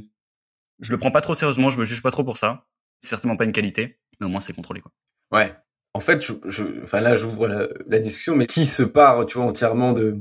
[0.83, 2.65] je le prends pas trop sérieusement, je me juge pas trop pour ça.
[2.99, 4.91] C'est certainement pas une qualité, mais au moins c'est contrôlé quoi.
[5.31, 5.55] Ouais.
[5.95, 9.47] En fait, je, enfin là, j'ouvre la, la, discussion, mais qui se part, tu vois,
[9.47, 10.19] entièrement de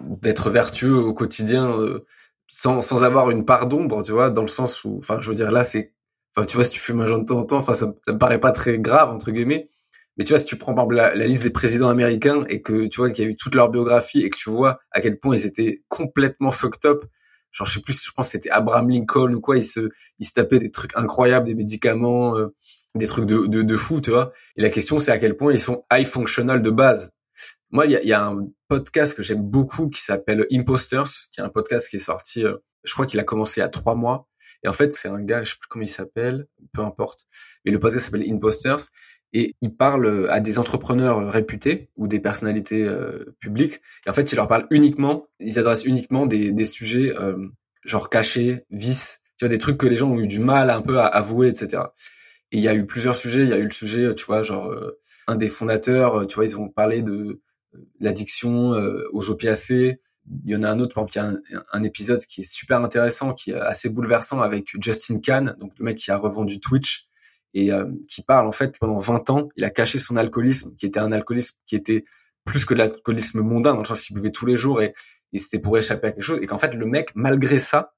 [0.00, 2.06] d'être vertueux au quotidien euh,
[2.48, 5.34] sans sans avoir une part d'ombre, tu vois, dans le sens où, enfin, je veux
[5.34, 5.94] dire là, c'est,
[6.36, 8.12] enfin, tu vois, si tu fumes un joint de temps en temps, enfin, ça, ça
[8.12, 9.70] me paraît pas très grave entre guillemets.
[10.16, 12.62] Mais tu vois, si tu prends par exemple la, la liste des présidents américains et
[12.62, 15.00] que tu vois qu'il y a eu toute leur biographie et que tu vois à
[15.00, 17.04] quel point ils étaient complètement fucked up
[17.52, 20.26] genre je sais plus je pense que c'était Abraham Lincoln ou quoi il se il
[20.26, 22.54] se tapait des trucs incroyables des médicaments euh,
[22.94, 24.32] des trucs de, de, de fou tu vois.
[24.56, 27.12] Et la question c'est à quel point ils sont high functional de base.
[27.70, 31.40] Moi il y a, y a, un podcast que j'aime beaucoup qui s'appelle Imposters qui
[31.40, 33.68] est un podcast qui est sorti euh, je crois qu'il a commencé il y a
[33.68, 34.28] trois mois.
[34.64, 37.26] Et en fait c'est un gars je sais plus comment il s'appelle peu importe.
[37.64, 38.88] Mais le podcast s'appelle Imposters
[39.32, 43.80] et il parle à des entrepreneurs réputés ou des personnalités euh, publiques.
[44.06, 47.48] Et en fait, il leur parle uniquement, ils adressent uniquement des, des sujets euh,
[47.82, 50.82] genre cachés, vices, tu vois, des trucs que les gens ont eu du mal un
[50.82, 51.82] peu à avouer, etc.
[52.52, 53.42] Et il y a eu plusieurs sujets.
[53.42, 56.44] Il y a eu le sujet, tu vois, genre euh, un des fondateurs, tu vois,
[56.44, 57.40] ils ont parlé de
[58.00, 58.72] l'addiction
[59.12, 60.00] aux opiacés.
[60.44, 62.50] Il y en a un autre, par exemple, il a un, un, épisode qui est
[62.50, 66.60] super intéressant, qui est assez bouleversant avec Justin Kahn, donc le mec qui a revendu
[66.60, 67.08] Twitch
[67.54, 70.86] et euh, qui parle en fait pendant 20 ans, il a caché son alcoolisme, qui
[70.86, 72.04] était un alcoolisme qui était
[72.44, 74.94] plus que l'alcoolisme mondain, dans le sens qu'il buvait tous les jours et,
[75.32, 77.94] et c'était pour échapper à quelque chose, et qu'en fait le mec, malgré ça,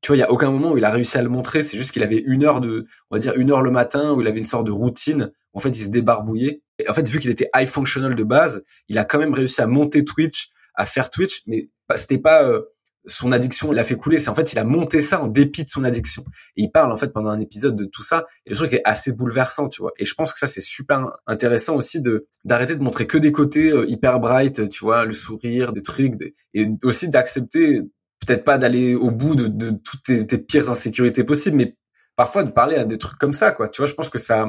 [0.00, 1.76] tu vois, il y a aucun moment où il a réussi à le montrer, c'est
[1.76, 4.28] juste qu'il avait une heure de, on va dire une heure le matin, où il
[4.28, 7.30] avait une sorte de routine, en fait il se débarbouillait, et en fait vu qu'il
[7.30, 11.10] était high functional de base, il a quand même réussi à monter Twitch, à faire
[11.10, 12.44] Twitch, mais c'était pas...
[12.44, 12.62] Euh,
[13.06, 14.18] son addiction l'a fait couler.
[14.18, 16.24] C'est en fait, il a monté ça en dépit de son addiction.
[16.56, 18.26] Et il parle en fait pendant un épisode de tout ça.
[18.46, 19.92] Et le truc est assez bouleversant, tu vois.
[19.98, 23.32] Et je pense que ça c'est super intéressant aussi de d'arrêter de montrer que des
[23.32, 26.14] côtés euh, hyper bright, tu vois, le sourire, des trucs,
[26.54, 27.82] et aussi d'accepter
[28.24, 31.76] peut-être pas d'aller au bout de, de toutes tes, tes, pires insécurités possibles, mais
[32.16, 33.68] parfois de parler à des trucs comme ça, quoi.
[33.68, 34.46] Tu vois, je pense que ça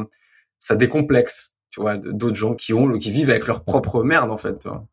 [0.60, 4.38] ça décomplexe, tu vois, d'autres gens qui ont qui vivent avec leur propre merde en
[4.38, 4.60] fait.
[4.60, 4.86] Tu vois.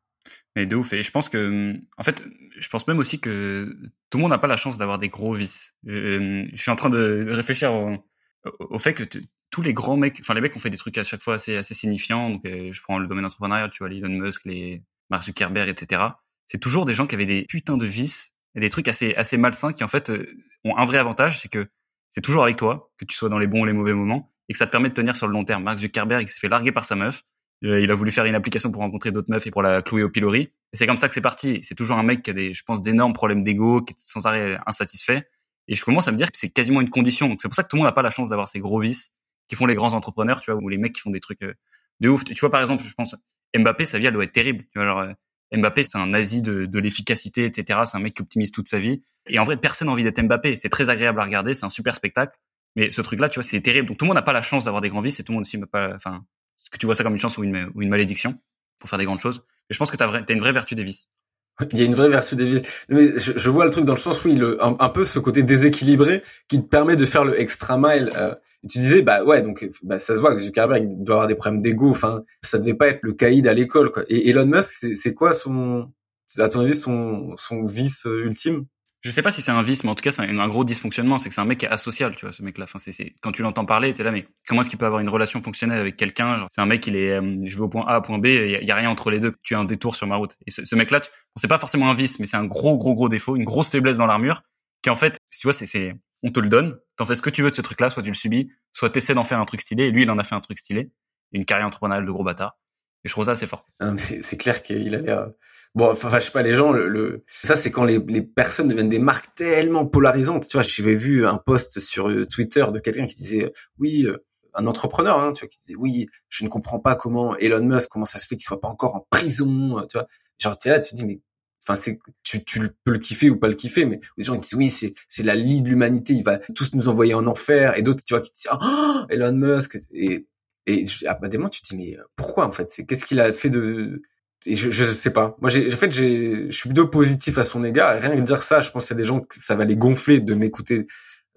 [0.55, 0.93] Mais de ouf.
[0.93, 2.23] Et je pense que, en fait,
[2.57, 3.77] je pense même aussi que
[4.11, 5.77] tout le monde n'a pas la chance d'avoir des gros vices.
[5.85, 9.05] Je, suis en train de réfléchir au, fait que
[9.51, 11.57] tous les grands mecs, enfin les mecs ont fait des trucs à chaque fois assez,
[11.57, 12.31] assez signifiants.
[12.31, 16.03] Donc, euh, je prends le domaine entrepreneurial, tu vois, Elon Musk, les Mark Zuckerberg, etc.
[16.47, 19.37] C'est toujours des gens qui avaient des putains de vices et des trucs assez, assez
[19.37, 20.27] malsains qui en fait euh,
[20.65, 21.67] ont un vrai avantage, c'est que
[22.11, 24.53] c'est toujours avec toi, que tu sois dans les bons ou les mauvais moments, et
[24.55, 25.65] que ça te permet de tenir sur le long terme.
[25.65, 28.35] Mark Zuckerberg, il s'est fait larguer par sa meuf, Euh, il a voulu faire une
[28.35, 30.53] application pour rencontrer d'autres meufs et pour la clouer au pilori.
[30.73, 31.61] Et c'est comme ça que c'est parti.
[31.63, 34.27] C'est toujours un mec qui a des, je pense, d'énormes problèmes d'ego, qui est sans
[34.27, 35.27] arrêt insatisfait.
[35.69, 37.35] Et je commence à me dire que c'est quasiment une condition.
[37.41, 39.17] C'est pour ça que tout le monde n'a pas la chance d'avoir ces gros vices
[39.49, 41.55] qui font les grands entrepreneurs, tu vois, ou les mecs qui font des trucs euh,
[42.01, 42.25] de ouf.
[42.25, 43.17] Tu vois, par exemple, je pense,
[43.57, 44.65] Mbappé, sa vie, elle doit être terrible.
[44.65, 45.13] Tu vois, alors, euh,
[45.57, 47.81] Mbappé, c'est un nazi de, de l'efficacité, etc.
[47.85, 49.03] C'est un mec qui optimise toute sa vie.
[49.27, 50.57] Et en vrai, personne n'a envie d'être Mbappé.
[50.57, 52.37] C'est très agréable à regarder, c'est un super spectacle.
[52.75, 53.89] Mais ce truc-là, tu vois, c'est terrible.
[53.89, 55.37] Donc tout le monde n'a pas la chance d'avoir des grands vices et tout le
[55.37, 56.25] monde aussi n'a pas, enfin,
[56.71, 58.39] que tu vois ça comme une chance ou une, malédiction
[58.79, 59.45] pour faire des grandes choses?
[59.71, 61.11] Et je pense que tu as, une vraie vertu des vices.
[61.73, 62.63] Il y a une vraie vertu des vices.
[62.89, 65.43] Mais je, vois le truc dans le sens où il, un, un, peu ce côté
[65.43, 68.11] déséquilibré qui te permet de faire le extra mile.
[68.17, 68.35] Euh,
[68.69, 71.63] tu disais, bah ouais, donc bah, ça se voit que Zuckerberg doit avoir des problèmes
[71.63, 71.91] d'ego.
[71.91, 73.91] Enfin, ça devait pas être le caïd à l'école.
[73.93, 74.05] Quoi.
[74.09, 75.93] Et Elon Musk, c'est quoi son,
[76.39, 78.67] à ton avis, son, son vice euh, ultime?
[79.07, 81.19] Je sais pas si c'est un vice, mais en tout cas, c'est un, gros dysfonctionnement.
[81.19, 82.65] C'est que c'est un mec qui est asocial, tu vois, ce mec-là.
[82.65, 85.09] Enfin, c'est, quand tu l'entends parler, t'es là, mais comment est-ce qu'il peut avoir une
[85.09, 86.45] relation fonctionnelle avec quelqu'un?
[86.49, 88.65] C'est un mec, il est, euh, je vais au point A, au point B, il
[88.65, 89.35] y, a rien entre les deux.
[89.45, 90.33] Tu as un détour sur ma route.
[90.47, 93.09] Et ce, mec-là, tu, c'est pas forcément un vice, mais c'est un gros, gros, gros
[93.09, 94.43] défaut, une grosse faiblesse dans l'armure,
[94.83, 96.77] qui en fait, tu vois, c'est, on te le donne.
[96.97, 99.15] T'en fais ce que tu veux de ce truc-là, soit tu le subis, soit t'essaies
[99.15, 99.85] d'en faire un truc stylé.
[99.85, 100.91] Et lui, il en a fait un truc stylé,
[101.31, 102.59] une carrière entrepreneuriale de gros bâtard.
[103.05, 103.67] Et je trouve ça assez fort.
[103.99, 105.29] C'est, c'est clair qu'il a l'air
[105.75, 108.89] Bon, enfin, je sais pas, les gens, le, ça, c'est quand les, les, personnes deviennent
[108.89, 110.49] des marques tellement polarisantes.
[110.49, 114.05] Tu vois, j'avais vu un post sur euh, Twitter de quelqu'un qui disait, euh, oui,
[114.07, 114.17] euh,
[114.55, 117.91] un entrepreneur, hein, tu vois, qui disait, oui, je ne comprends pas comment Elon Musk,
[117.91, 120.07] comment ça se fait qu'il soit pas encore en prison, tu vois.
[120.39, 121.21] Genre, t'es là, tu te dis, mais,
[121.63, 124.41] enfin, c'est, tu, tu peux le kiffer ou pas le kiffer, mais les gens ils
[124.41, 127.77] disent, oui, c'est, c'est la lie de l'humanité, il va tous nous envoyer en enfer,
[127.77, 130.27] et d'autres, tu vois, qui disent, oh, Elon Musk, et,
[130.67, 132.71] et à des moments, tu te dis, mais pourquoi, en fait?
[132.71, 134.03] C'est, qu'est-ce qu'il a fait de,
[134.47, 135.37] et je, je sais pas.
[135.41, 137.97] Moi, j'ai, en fait, j'ai, je suis plutôt positif à son égard.
[137.97, 139.65] Et rien que dire ça, je pense qu'il y a des gens que ça va
[139.65, 140.87] les gonfler de m'écouter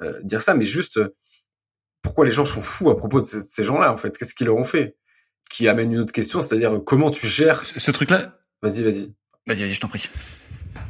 [0.02, 0.54] euh, dire ça.
[0.54, 1.00] Mais juste,
[2.04, 4.16] pourquoi les gens sont fous à propos de ces, gens-là, en fait?
[4.16, 4.96] Qu'est-ce qu'ils leur ont fait?
[5.50, 8.38] Qui amène une autre question, c'est-à-dire comment tu gères ce, truc-là?
[8.62, 9.14] Vas-y, vas-y.
[9.48, 10.08] Vas-y, vas-y, je t'en prie.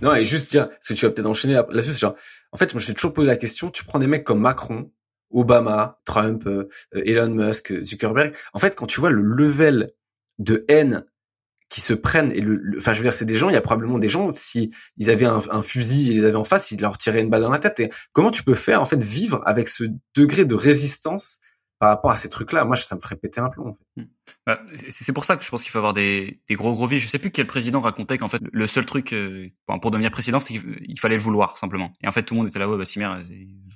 [0.02, 2.16] Non, et juste dire, parce que tu vas peut-être enchaîner là-dessus, genre,
[2.52, 3.72] en fait, moi, je t'ai toujours posé la question.
[3.72, 4.92] Tu prends des mecs comme Macron,
[5.32, 8.36] Obama, Trump, euh, Elon Musk, Zuckerberg.
[8.52, 9.94] En fait, quand tu vois le level
[10.38, 11.06] de haine
[11.70, 13.62] qui se prennent et le, enfin je veux dire c'est des gens il y a
[13.62, 16.82] probablement des gens si ils avaient un, un fusil ils les avaient en face ils
[16.82, 17.80] leur tiraient une balle dans la tête.
[17.80, 19.84] Et comment tu peux faire en fait vivre avec ce
[20.16, 21.40] degré de résistance
[21.78, 23.78] par rapport à ces trucs là moi ça me ferait péter un plomb.
[24.46, 27.00] Bah, c'est pour ça que je pense qu'il faut avoir des, des gros gros vies.
[27.00, 29.50] Je sais plus quel président racontait qu'en fait le seul truc euh,
[29.82, 31.94] pour devenir président c'est qu'il fallait le vouloir simplement.
[32.02, 33.24] Et en fait tout le monde était là ouais bah si merde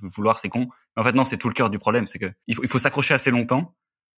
[0.01, 0.67] vouloir c'est con.
[0.95, 2.07] Mais en fait non c'est tout le cœur du problème.
[2.07, 3.75] C'est que il faut, il faut s'accrocher assez longtemps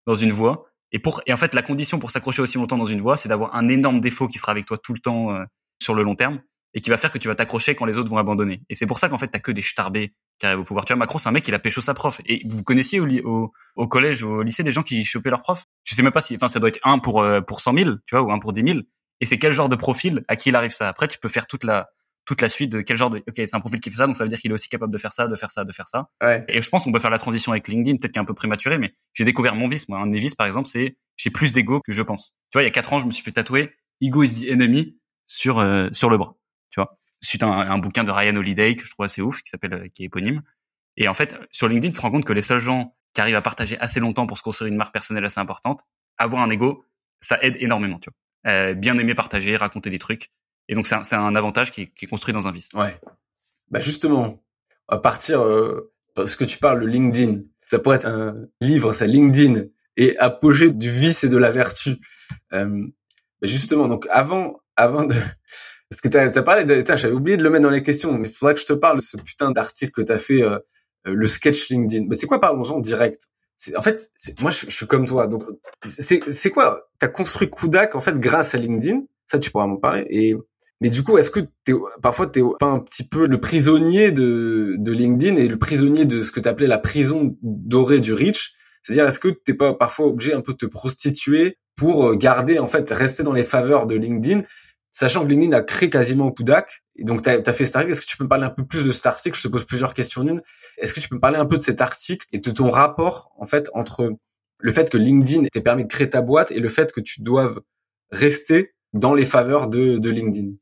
[0.08, 2.86] dans une voie et pour et en fait la condition pour s'accrocher aussi longtemps dans
[2.86, 5.44] une voie, c'est d'avoir un énorme défaut qui sera avec toi tout le temps euh,
[5.84, 6.40] sur le long terme
[6.74, 8.62] et qui va faire que tu vas t'accrocher quand les autres vont abandonner.
[8.70, 10.86] Et c'est pour ça qu'en fait t'as que des starbés qui arrivent au pouvoir.
[10.86, 12.22] Tu vois, Macron c'est un mec qui a pécho sa prof.
[12.26, 15.66] Et vous connaissiez au, au, collège ou au lycée des gens qui chopaient leur prof
[15.84, 17.98] Je sais même pas si, enfin ça doit être un pour euh, pour cent mille,
[18.06, 18.86] tu vois, ou un pour dix mille.
[19.20, 20.88] Et c'est quel genre de profil à qui il arrive ça?
[20.88, 21.90] Après tu peux faire toute la
[22.26, 24.16] toute la suite de quel genre de ok c'est un profil qui fait ça donc
[24.16, 25.88] ça veut dire qu'il est aussi capable de faire ça de faire ça de faire
[25.88, 26.10] ça.
[26.22, 26.44] Ouais.
[26.48, 28.34] et je pense qu'on peut faire la transition avec LinkedIn peut-être qu'il est un peu
[28.34, 30.00] prématuré mais j'ai découvert mon vice moi.
[30.00, 32.34] Un de mes vices par exemple c'est j'ai plus d'ego que je pense.
[32.52, 34.50] Tu vois il y a quatre ans je me suis fait tatouer ego is the
[34.50, 36.36] enemy sur euh, sur le bras
[36.72, 36.98] tu vois.
[37.22, 39.88] Suite à un, bouquin de Ryan Holiday que je trouve assez ouf qui s'appelle euh,
[39.94, 40.42] qui est éponyme.
[40.98, 43.36] Et en fait sur LinkedIn tu te rends compte que les seuls gens qui arrivent
[43.36, 45.82] à partager assez longtemps pour se construire une marque personnelle assez importante
[46.18, 46.86] avoir un ego
[47.22, 48.52] ça aide énormément tu vois.
[48.52, 50.30] Euh, bien aimer partager raconter des trucs
[50.68, 52.70] et donc, c'est un, un, avantage qui est, qui est, construit dans un vice.
[52.74, 53.00] Ouais.
[53.70, 54.44] Bah justement,
[54.88, 59.06] à partir, euh, parce que tu parles de LinkedIn, ça pourrait être un livre, ça,
[59.06, 59.64] LinkedIn,
[59.98, 61.98] et apogée du vice et de la vertu.
[62.54, 62.82] Euh,
[63.42, 65.16] bah justement, donc avant, avant de...
[65.88, 66.84] Parce que tu as, parlé de...
[66.96, 68.98] J'avais oublié de le mettre dans les questions, mais il faudrait que je te parle
[68.98, 70.58] de ce putain d'article que tu as fait, euh,
[71.08, 72.08] euh, le sketch LinkedIn.
[72.10, 73.28] Mais c'est quoi, parlons-en direct?
[73.78, 74.10] En fait,
[74.42, 75.28] moi, je, suis comme toi.
[75.28, 75.44] Donc,
[75.84, 76.90] c'est quoi?
[77.00, 79.04] T'as construit Kudak en fait grâce à LinkedIn?
[79.28, 80.06] Ça, tu pourras m'en parler.
[80.10, 80.36] Et
[80.82, 84.76] mais du coup, est-ce que t'es, parfois t'es pas un petit peu le prisonnier de,
[84.78, 88.56] de LinkedIn et le prisonnier de ce que tu appelais la prison dorée du rich
[88.84, 92.60] C'est-à-dire, est-ce que t'es pas parfois obligé un peu de te prostituer pour euh, garder,
[92.60, 94.44] en fait, rester dans les faveurs de LinkedIn,
[94.92, 97.94] sachant que LinkedIn a créé quasiment Kudak, et donc tu as, fait cet article.
[97.94, 99.38] Est-ce que tu peux me parler un peu plus de cet article?
[99.38, 100.40] Je te pose plusieurs questions en.
[100.78, 103.32] Est-ce que tu peux me parler un peu de cet article et de ton rapport,
[103.38, 104.12] en fait, entre
[104.60, 107.22] le fait que LinkedIn t'ait permis de créer ta boîte et le fait que tu
[107.22, 107.60] doives
[108.12, 110.54] rester dans les faveurs de, LinkedIn.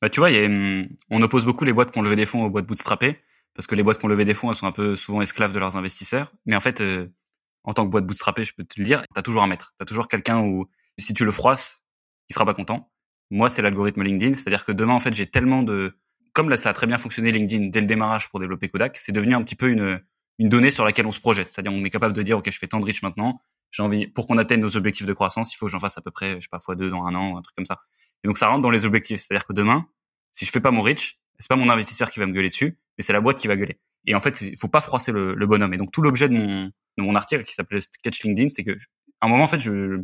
[0.00, 2.50] Bah, tu vois, hum, on oppose beaucoup les boîtes qui ont levé des fonds aux
[2.50, 3.18] boîtes bootstrappées,
[3.54, 5.52] parce que les boîtes qui ont levé des fonds, elles sont un peu souvent esclaves
[5.52, 6.32] de leurs investisseurs.
[6.46, 7.06] Mais en fait, euh,
[7.64, 9.74] en tant que boîte bootstrappée, je peux te le dire, tu as toujours un maître.
[9.78, 10.66] Tu as toujours quelqu'un où,
[10.98, 11.84] si tu le froisses,
[12.28, 12.90] il sera pas content.
[13.30, 15.96] Moi, c'est l'algorithme LinkedIn, c'est-à-dire que demain, en fait, j'ai tellement de...
[16.34, 19.12] Comme là, ça a très bien fonctionné LinkedIn dès le démarrage pour développer Kodak, c'est
[19.12, 20.00] devenu un petit peu une,
[20.38, 21.50] une donnée sur laquelle on se projette.
[21.50, 23.40] C'est-à-dire, on est capable de dire, OK, je fais tant de riches maintenant,
[23.72, 26.02] j'ai envie, pour qu'on atteigne nos objectifs de croissance, il faut que j'en fasse à
[26.02, 27.80] peu près, je sais pas, fois deux dans un an, un truc comme ça.
[28.22, 29.20] Et donc ça rentre dans les objectifs.
[29.20, 29.86] C'est-à-dire que demain,
[30.30, 32.78] si je fais pas mon reach, c'est pas mon investisseur qui va me gueuler dessus,
[32.96, 33.80] mais c'est la boîte qui va gueuler.
[34.06, 35.72] Et en fait, il faut pas froisser le, bonhomme.
[35.72, 38.72] Et donc tout l'objet de mon, de mon article qui s'appelait Sketch LinkedIn, c'est que
[39.20, 40.02] à un moment en fait, je,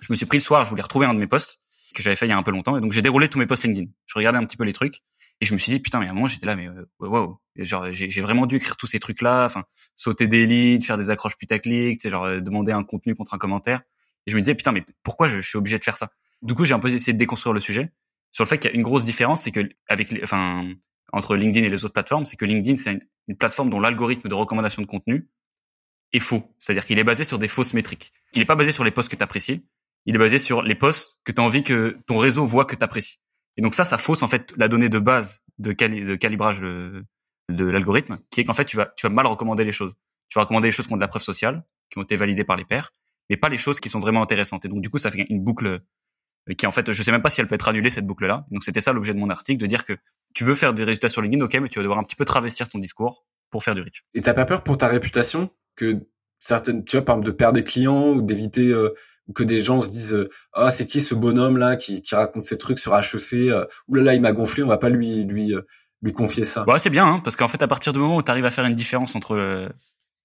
[0.00, 1.60] je me suis pris le soir, je voulais retrouver un de mes posts
[1.94, 3.46] que j'avais fait il y a un peu longtemps, et donc j'ai déroulé tous mes
[3.46, 3.88] posts LinkedIn.
[4.06, 5.02] Je regardais un petit peu les trucs.
[5.40, 7.40] Et je me suis dit putain mais à un moment j'étais là mais euh, wow,
[7.56, 11.10] genre j'ai vraiment dû écrire tous ces trucs là, enfin sauter des leads, faire des
[11.10, 13.82] accroches putaclic, genre euh, demander un contenu contre un commentaire.
[14.26, 16.10] Et je me disais putain mais pourquoi je, suis obligé de faire ça?
[16.42, 17.92] Du coup j'ai un peu essayé de déconstruire le sujet
[18.32, 20.68] sur le fait qu'il y a une grosse différence, c'est que avec enfin
[21.12, 22.92] entre LinkedIn et les autres plateformes, c'est que LinkedIn c'est
[23.28, 25.28] une, plateforme dont l'algorithme de recommandation de contenu
[26.12, 28.12] est faux, c'est-à-dire qu'il est basé sur des fausses métriques.
[28.32, 29.66] Il n'est pas basé sur les posts que tu apprécies,
[30.06, 32.74] il est basé sur les posts que tu as envie que ton réseau voit que
[32.74, 33.18] tu apprécies.
[33.58, 37.04] Et donc ça, ça fausse en fait la donnée de base de, calibrage de,
[37.50, 39.92] de l'algorithme, qui est qu'en fait tu vas, mal recommander les choses.
[40.28, 42.44] Tu vas recommander les choses qui ont de la preuve sociale, qui ont été validées
[42.44, 42.92] par les pairs,
[43.28, 44.64] mais pas les choses qui sont vraiment intéressantes.
[44.64, 47.20] Et donc du coup, ça fait une boucle euh, qui en fait, je sais même
[47.20, 48.46] pas si elle peut être annulée cette boucle-là.
[48.52, 49.98] Donc c'était ça l'objet de mon article, de dire que
[50.34, 52.24] tu veux faire des résultats sur LinkedIn, ok, mais tu vas devoir un petit peu
[52.24, 54.04] travestir ton discours pour faire du reach.
[54.14, 56.06] Et t'as pas peur pour ta réputation que
[56.38, 58.94] certaines, tu vois, par exemple, de perdre des clients ou d'éviter euh,
[59.34, 62.58] que des gens se disent ah c'est qui ce bonhomme là qui, qui raconte ces
[62.58, 65.62] trucs sur HEC euh, là là il m'a gonflé on va pas lui lui euh,
[66.02, 68.22] lui confier ça ouais c'est bien hein, parce qu'en fait à partir du moment où
[68.22, 69.68] tu arrives à faire une différence entre euh,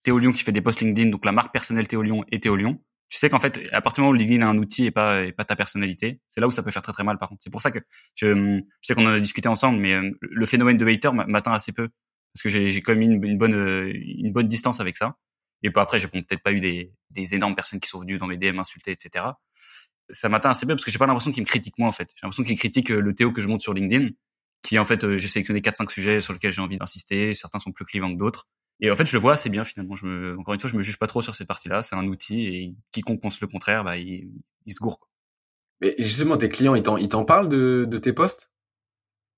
[0.04, 2.56] Théo Lyon qui fait des posts LinkedIn donc la marque personnelle Théo Lyon et Théo
[2.56, 4.92] Lyon tu sais qu'en fait à partir du moment où LinkedIn a un outil et
[4.92, 7.30] pas et pas ta personnalité c'est là où ça peut faire très très mal par
[7.30, 7.42] contre.
[7.44, 7.80] C'est pour ça que
[8.16, 11.54] je, je sais qu'on en a discuté ensemble mais euh, le phénomène de hater m'atteint
[11.54, 11.90] assez peu
[12.34, 13.54] parce que j'ai j'ai quand même une bonne
[13.94, 15.16] une bonne distance avec ça
[15.64, 18.28] et puis après, j'ai peut-être pas eu des, des énormes personnes qui sont venues dans
[18.28, 19.26] mes DM insulter, etc.
[20.10, 22.10] Ça m'atteint assez bien parce que j'ai pas l'impression qu'ils me critiquent moi en fait.
[22.16, 24.10] J'ai l'impression qu'ils critiquent euh, le Théo que je monte sur LinkedIn,
[24.62, 27.34] qui en fait euh, j'ai sélectionné 4-5 sujets sur lesquels j'ai envie d'insister.
[27.34, 28.48] Certains sont plus clivants que d'autres.
[28.82, 29.96] Et en fait, je le vois assez bien finalement.
[29.96, 31.82] Je me, encore une fois, je me juge pas trop sur cette partie-là.
[31.82, 34.30] C'est un outil et quiconque pense le contraire, bah, il,
[34.66, 35.00] il se gourre.
[35.00, 35.08] Quoi.
[35.80, 38.52] Mais justement, tes clients, ils t'en parlent de, de tes posts?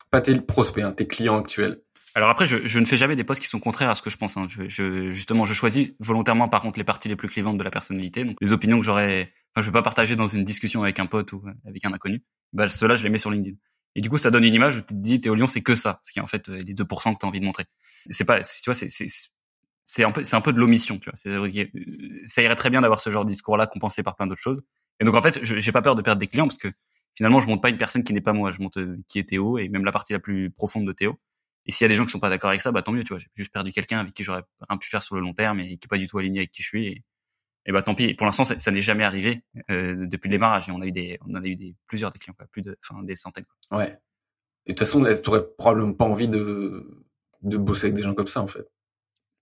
[0.10, 1.82] Pas tes prospects, hein, tes clients actuels.
[2.16, 4.10] Alors après, je, je, ne fais jamais des posts qui sont contraires à ce que
[4.10, 4.38] je pense.
[4.38, 4.48] Hein.
[4.48, 7.72] Je, je, justement, je choisis volontairement, par contre, les parties les plus clivantes de la
[7.72, 8.24] personnalité.
[8.24, 11.08] Donc, les opinions que j'aurais, enfin, je vais pas partager dans une discussion avec un
[11.08, 12.24] pote ou avec un inconnu.
[12.54, 13.58] Bah, ceux-là, je les mets sur LinkedIn.
[13.96, 15.76] Et du coup, ça donne une image où tu te dis, au Lyon, c'est que
[15.76, 16.00] ça.
[16.04, 17.66] Ce qui est en fait les 2% que tu as envie de montrer.
[18.10, 18.88] C'est pas, tu vois, c'est,
[19.84, 21.18] c'est, un peu, c'est un peu de l'omission, tu vois.
[21.18, 21.32] C'est,
[22.24, 24.62] ça irait très bien d'avoir ce genre de discours-là compensé par plein d'autres choses.
[25.02, 26.72] Et donc, en fait, j'ai pas peur de perdre des clients parce que
[27.14, 28.52] finalement, je monte pas une personne qui n'est pas moi.
[28.52, 31.18] Je monte euh, qui est Théo et même la partie la plus profonde de Théo.
[31.66, 33.04] Et s'il y a des gens qui sont pas d'accord avec ça, bah tant mieux,
[33.04, 33.18] tu vois.
[33.18, 35.78] J'ai juste perdu quelqu'un avec qui j'aurais rien pu faire sur le long terme et
[35.78, 36.88] qui est pas du tout aligné avec qui je suis.
[36.88, 37.04] Et,
[37.66, 38.14] et bah tant pis.
[38.14, 40.70] Pour l'instant, ça, n'est jamais arrivé euh, depuis le démarrage.
[40.70, 42.62] Et on a eu des, on en a eu des plusieurs des clients, quoi, plus
[42.62, 43.46] de, enfin des centaines.
[43.70, 43.80] Quoi.
[43.80, 43.98] Ouais.
[44.68, 47.06] Et de toute façon, tu aurais probablement pas envie de
[47.42, 48.68] de bosser avec des gens comme ça, en fait.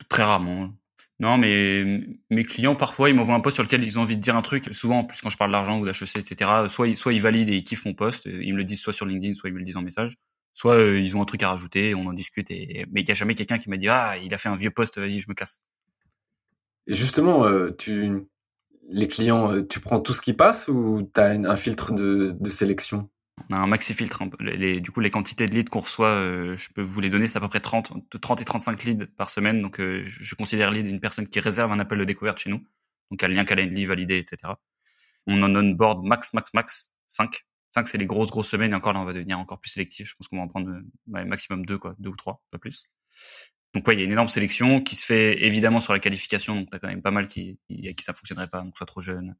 [0.09, 0.63] Très rarement.
[0.63, 0.75] Hein.
[1.19, 4.21] Non, mais mes clients, parfois, ils m'envoient un post sur lequel ils ont envie de
[4.21, 4.73] dire un truc.
[4.73, 7.57] Souvent, en plus, quand je parle d'argent ou d'HEC, etc., soit, soit ils valident et
[7.57, 9.65] ils kiffent mon post, ils me le disent soit sur LinkedIn, soit ils me le
[9.65, 10.15] disent en message
[10.53, 12.51] soit euh, ils ont un truc à rajouter, on en discute.
[12.51, 12.85] Et...
[12.91, 14.71] Mais il n'y a jamais quelqu'un qui m'a dit ah il a fait un vieux
[14.71, 15.61] poste, vas-y je me casse.
[16.87, 18.27] Et justement, euh, tu
[18.89, 22.35] les clients, euh, tu prends tout ce qui passe ou tu as un filtre de,
[22.37, 23.09] de sélection?
[23.49, 24.21] On a un maxi filtre.
[24.21, 24.29] Hein.
[24.39, 26.13] Les, du coup, les quantités de leads qu'on reçoit,
[26.55, 29.31] je peux vous les donner, c'est à peu près 30, 30 et 35 leads par
[29.31, 29.61] semaine.
[29.61, 32.61] Donc, je, considère lead une personne qui réserve un appel de découverte chez nous.
[33.09, 34.53] Donc, un lien Calendly validé, etc.
[35.25, 38.71] On en onboard max, max, max 5 5, c'est les grosses, grosses semaines.
[38.71, 40.07] Et encore là, on va devenir encore plus sélectif.
[40.07, 40.71] Je pense qu'on va en prendre
[41.07, 42.85] ouais, maximum deux, quoi, deux ou trois, pas plus.
[43.73, 46.55] Donc ouais, il y a une énorme sélection qui se fait évidemment sur la qualification.
[46.55, 49.01] Donc t'as quand même pas mal qui, qui, qui ça fonctionnerait pas, donc soit trop
[49.01, 49.35] jeune,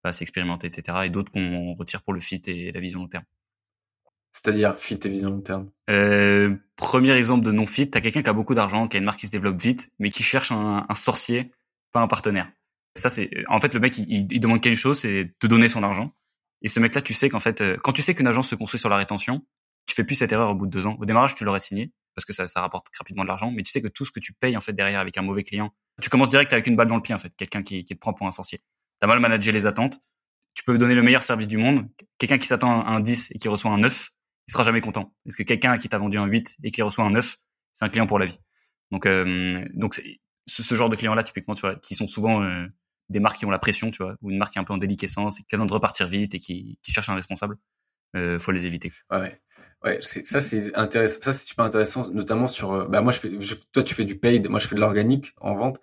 [0.00, 1.00] pas assez expérimenté, etc.
[1.04, 3.24] Et d'autres qu'on retire pour le fit et la vision long terme.
[4.32, 5.70] C'est-à-dire fit et vision long terme?
[5.90, 9.04] Euh, premier exemple de non fit, t'as quelqu'un qui a beaucoup d'argent, qui a une
[9.04, 11.52] marque qui se développe vite, mais qui cherche un, un sorcier,
[11.92, 12.50] pas un partenaire.
[12.96, 15.82] Ça c'est, en fait, le mec il, il demande qu'une chose, c'est te donner son
[15.82, 16.14] argent.
[16.64, 18.80] Et ce mec-là, tu sais qu'en fait, euh, quand tu sais qu'une agence se construit
[18.80, 19.46] sur la rétention,
[19.86, 20.96] tu fais plus cette erreur au bout de deux ans.
[20.98, 23.82] Au démarrage, tu l'aurais signé parce que ça, rapporte rapidement de l'argent, mais tu sais
[23.82, 26.30] que tout ce que tu payes en fait derrière avec un mauvais client, tu commences
[26.30, 28.30] direct avec une balle dans le pied en fait, quelqu'un qui, te prend pour un
[28.30, 28.60] sorcier.
[29.00, 29.98] T'as mal managé les attentes.
[30.54, 31.88] Tu peux donner le meilleur service du monde.
[32.18, 34.10] Quelqu'un qui s'attend à un 10 et qui reçoit un 9,
[34.46, 35.12] il sera jamais content.
[35.24, 37.36] Parce que quelqu'un qui t'a vendu un 8 et qui reçoit un 9,
[37.72, 38.38] c'est un client pour la vie.
[38.92, 39.64] Donc, euh,
[40.46, 42.66] ce, genre de clients-là, typiquement, tu vois, qui sont souvent euh,
[43.08, 44.72] des marques qui ont la pression, tu vois, ou une marque qui est un peu
[44.72, 47.56] en déliquescence et qui a besoin de repartir vite et qui, cherche un responsable,
[48.16, 48.92] euh, faut les éviter.
[49.10, 49.40] Ouais,
[49.84, 53.30] ouais, ça c'est intéressant, ça c'est super intéressant, notamment sur, euh, bah moi je fais,
[53.72, 55.80] toi tu fais du paid, moi je fais de l'organique en vente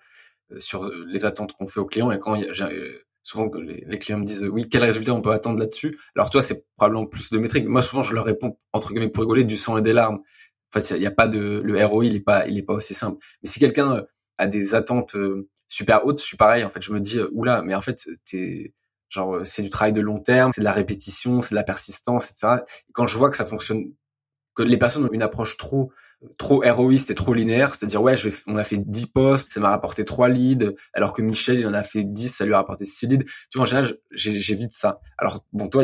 [0.51, 3.83] euh, sur les attentes qu'on fait aux clients et quand y a, euh, souvent les,
[3.87, 5.99] les, clients me disent oui quel résultat on peut attendre là-dessus?
[6.15, 7.67] Alors toi c'est probablement plus de métriques.
[7.67, 10.19] Moi souvent je leur réponds entre guillemets pour rigoler du sang et des larmes.
[10.73, 12.73] En fait il n'y a, pas de le ROI il est pas il est pas
[12.73, 13.23] aussi simple.
[13.43, 14.05] Mais si quelqu'un
[14.37, 15.15] a des attentes
[15.71, 16.63] super haute, je suis pareil.
[16.63, 18.73] En fait, je me dis, oula, mais en fait, t'es
[19.09, 22.29] genre c'est du travail de long terme, c'est de la répétition, c'est de la persistance,
[22.29, 22.63] etc.
[22.89, 23.85] Et quand je vois que ça fonctionne,
[24.55, 25.91] que les personnes ont une approche trop
[26.37, 29.59] trop héroïste et trop linéaire, c'est-à-dire ouais, je vais, on a fait 10 posts, ça
[29.59, 32.57] m'a rapporté 3 leads, alors que Michel il en a fait 10, ça lui a
[32.57, 33.25] rapporté 6 leads.
[33.49, 34.99] Tu vois en général, j'évite ça.
[35.17, 35.83] Alors bon, toi,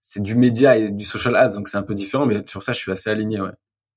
[0.00, 2.72] c'est du média et du social ads, donc c'est un peu différent, mais sur ça,
[2.72, 3.52] je suis assez aligné, ouais.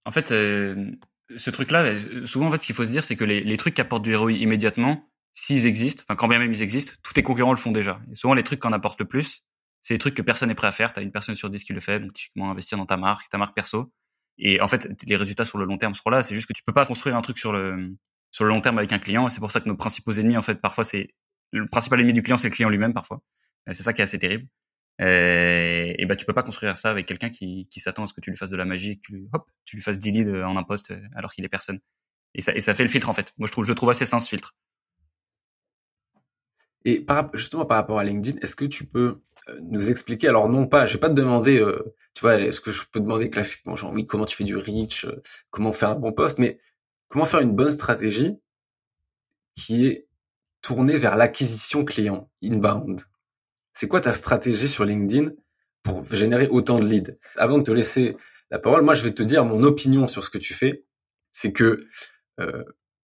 [0.06, 0.92] En fait, euh,
[1.36, 3.74] ce truc-là, souvent en fait, ce qu'il faut se dire, c'est que les, les trucs
[3.74, 7.24] qui apportent du ROI immédiatement, s'ils existent, enfin quand bien même ils existent, tous tes
[7.24, 8.02] concurrents le font déjà.
[8.12, 9.44] Et souvent les trucs qui en apportent le plus,
[9.82, 10.94] c'est des trucs que personne n'est prêt à faire.
[10.94, 13.38] T'as une personne sur 10 qui le fait, donc typiquement investir dans ta marque, ta
[13.38, 13.92] marque perso.
[14.38, 16.24] Et en fait, les résultats sur le long terme seront là.
[16.24, 17.96] C'est juste que tu peux pas construire un truc sur le
[18.32, 19.28] sur le long terme avec un client.
[19.28, 21.10] Et c'est pour ça que nos principaux ennemis, en fait, parfois c'est
[21.52, 23.22] le principal ennemi du client, c'est le client lui-même parfois.
[23.68, 24.48] C'est ça qui est assez terrible.
[25.00, 28.14] Et, et bah tu peux pas construire ça avec quelqu'un qui, qui s'attend à ce
[28.14, 30.44] que tu lui fasses de la magie, que tu, hop, tu lui fasses 10 leads
[30.44, 31.80] en un poste alors qu'il est personne.
[32.36, 33.34] Et ça, et ça fait le filtre en fait.
[33.38, 34.56] Moi je trouve, je trouve assez sain ce filtre.
[36.86, 39.18] Et par, justement par rapport à LinkedIn, est-ce que tu peux
[39.50, 42.62] euh, nous expliquer Alors non pas, je vais pas te demander, euh, tu vois, est-ce
[42.62, 45.90] que je peux demander classiquement, genre oui, comment tu fais du reach, euh, comment faire
[45.90, 46.60] un bon poste, mais
[47.08, 48.38] comment faire une bonne stratégie
[49.56, 50.08] qui est
[50.62, 53.02] tournée vers l'acquisition client inbound?
[53.74, 55.32] C'est quoi ta stratégie sur LinkedIn
[55.84, 57.18] pour générer autant de leads?
[57.38, 58.18] Avant de te laisser
[58.50, 60.84] la parole, moi je vais te dire mon opinion sur ce que tu fais.
[61.32, 61.80] C'est que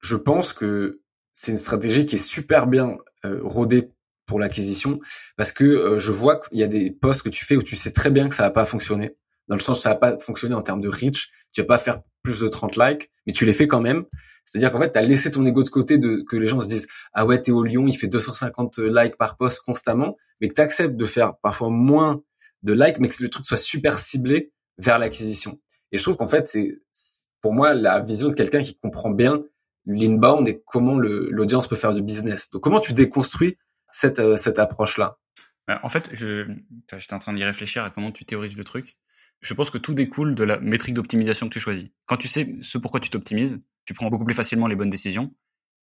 [0.01, 1.01] je pense que
[1.33, 3.91] c'est une stratégie qui est super bien euh, rodé
[4.27, 4.99] pour l'acquisition
[5.37, 7.75] parce que euh, je vois qu'il y a des posts que tu fais où tu
[7.75, 10.19] sais très bien que ça va pas fonctionner dans le sens où ça va pas
[10.19, 13.45] fonctionner en termes de reach tu vas pas faire plus de 30 likes mais tu
[13.45, 14.05] les fais quand même.
[14.45, 16.67] C'est-à-dire qu'en fait tu as laissé ton ego de côté de que les gens se
[16.67, 20.61] disent ah ouais Théo Lyon il fait 250 likes par post constamment mais que tu
[20.61, 22.21] acceptes de faire parfois moins
[22.63, 25.59] de likes mais que le truc soit super ciblé vers l'acquisition.
[25.93, 26.79] Et je trouve qu'en fait c'est
[27.41, 29.43] pour moi la vision de quelqu'un qui comprend bien
[29.87, 32.49] l'inbound et comment l'audience peut faire du business.
[32.51, 33.57] Donc comment tu déconstruis
[33.91, 35.17] cette, euh, cette approche-là?
[35.67, 38.97] Bah, En fait, j'étais en train d'y réfléchir à comment tu théorises le truc.
[39.41, 41.89] Je pense que tout découle de la métrique d'optimisation que tu choisis.
[42.05, 45.29] Quand tu sais ce pourquoi tu t'optimises, tu prends beaucoup plus facilement les bonnes décisions.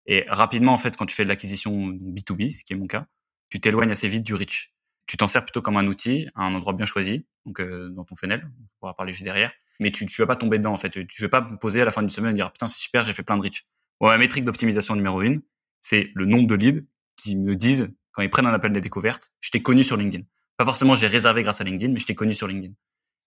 [0.06, 3.06] Et rapidement, en fait, quand tu fais de l'acquisition B2B, ce qui est mon cas,
[3.48, 4.74] tu t'éloignes assez vite du reach.
[5.06, 8.04] Tu t'en sers plutôt comme un outil, à un endroit bien choisi, donc euh, dans
[8.04, 9.52] ton funnel, on pourra parler juste derrière.
[9.80, 10.90] Mais tu, tu vas pas tomber dedans, en fait.
[10.90, 13.02] Tu, vas pas me poser à la fin d'une semaine et dire, putain, c'est super,
[13.02, 13.66] j'ai fait plein de reach.
[14.00, 15.42] Bon, la métrique d'optimisation numéro une,
[15.80, 16.84] c'est le nombre de leads
[17.16, 20.24] qui me disent, quand ils prennent un appel de découverte, je t'ai connu sur LinkedIn.
[20.56, 22.74] Pas forcément j'ai réservé grâce à LinkedIn, mais je t'ai connu sur LinkedIn.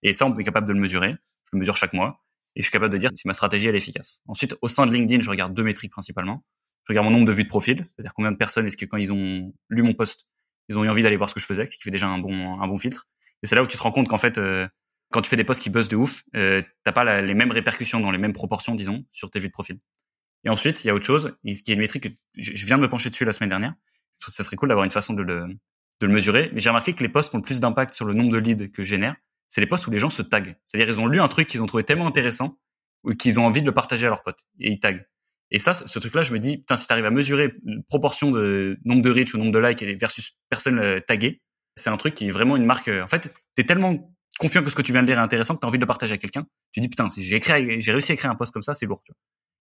[0.03, 1.15] Et ça, on est capable de le mesurer.
[1.45, 2.23] Je le mesure chaque mois.
[2.56, 4.21] Et je suis capable de dire si ma stratégie elle est efficace.
[4.27, 6.43] Ensuite, au sein de LinkedIn, je regarde deux métriques principalement.
[6.86, 8.97] Je regarde mon nombre de vues de profil, c'est-à-dire combien de personnes est-ce que quand
[8.97, 10.27] ils ont lu mon post,
[10.69, 12.60] ils ont eu envie d'aller voir ce que je faisais, qui fait déjà un bon
[12.62, 13.08] un bon filtre.
[13.43, 14.67] Et c'est là où tu te rends compte qu'en fait, euh,
[15.12, 17.99] quand tu fais des posts qui buzzent de ouf, euh, t'as pas les mêmes répercussions
[17.99, 19.80] dans les mêmes proportions, disons, sur tes vues de profil.
[20.47, 22.81] Et ensuite, il y a autre chose, qui est une métrique que je viens de
[22.81, 23.73] me pencher dessus la semaine dernière.
[24.17, 26.51] Ça serait cool d'avoir une façon de le, mesurer.
[26.53, 28.38] Mais j'ai remarqué que les posts qui ont le plus d'impact sur le nombre de
[28.38, 29.17] leads que je génère,
[29.49, 30.55] c'est les posts où les gens se taguent.
[30.63, 32.57] C'est-à-dire, ils ont lu un truc qu'ils ont trouvé tellement intéressant
[33.03, 35.05] ou qu'ils ont envie de le partager à leurs potes et ils taguent.
[35.51, 37.53] Et ça, ce truc-là, je me dis, putain, si tu arrives à mesurer
[37.89, 41.41] proportion de nombre de reach ou nombre de likes versus personnes euh, taguées,
[41.75, 42.88] c'est un truc qui est vraiment une marque.
[42.88, 45.21] Euh, en fait, tu es tellement confiant que ce que tu viens de lire est
[45.21, 46.45] intéressant que tu as envie de le partager à quelqu'un.
[46.71, 48.86] Tu dis, putain, si j'ai écrit, j'ai réussi à écrire un post comme ça, c'est
[48.86, 49.03] lourd.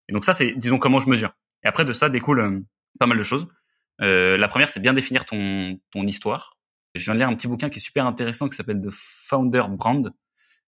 [0.09, 1.33] Et donc ça, c'est, disons, comment je mesure.
[1.65, 2.61] Et après de ça découle euh,
[2.99, 3.49] pas mal de choses.
[4.03, 6.57] Euh, la première, c'est bien définir ton, ton histoire.
[6.95, 9.65] Je viens de lire un petit bouquin qui est super intéressant qui s'appelle The Founder
[9.71, 10.13] Brand.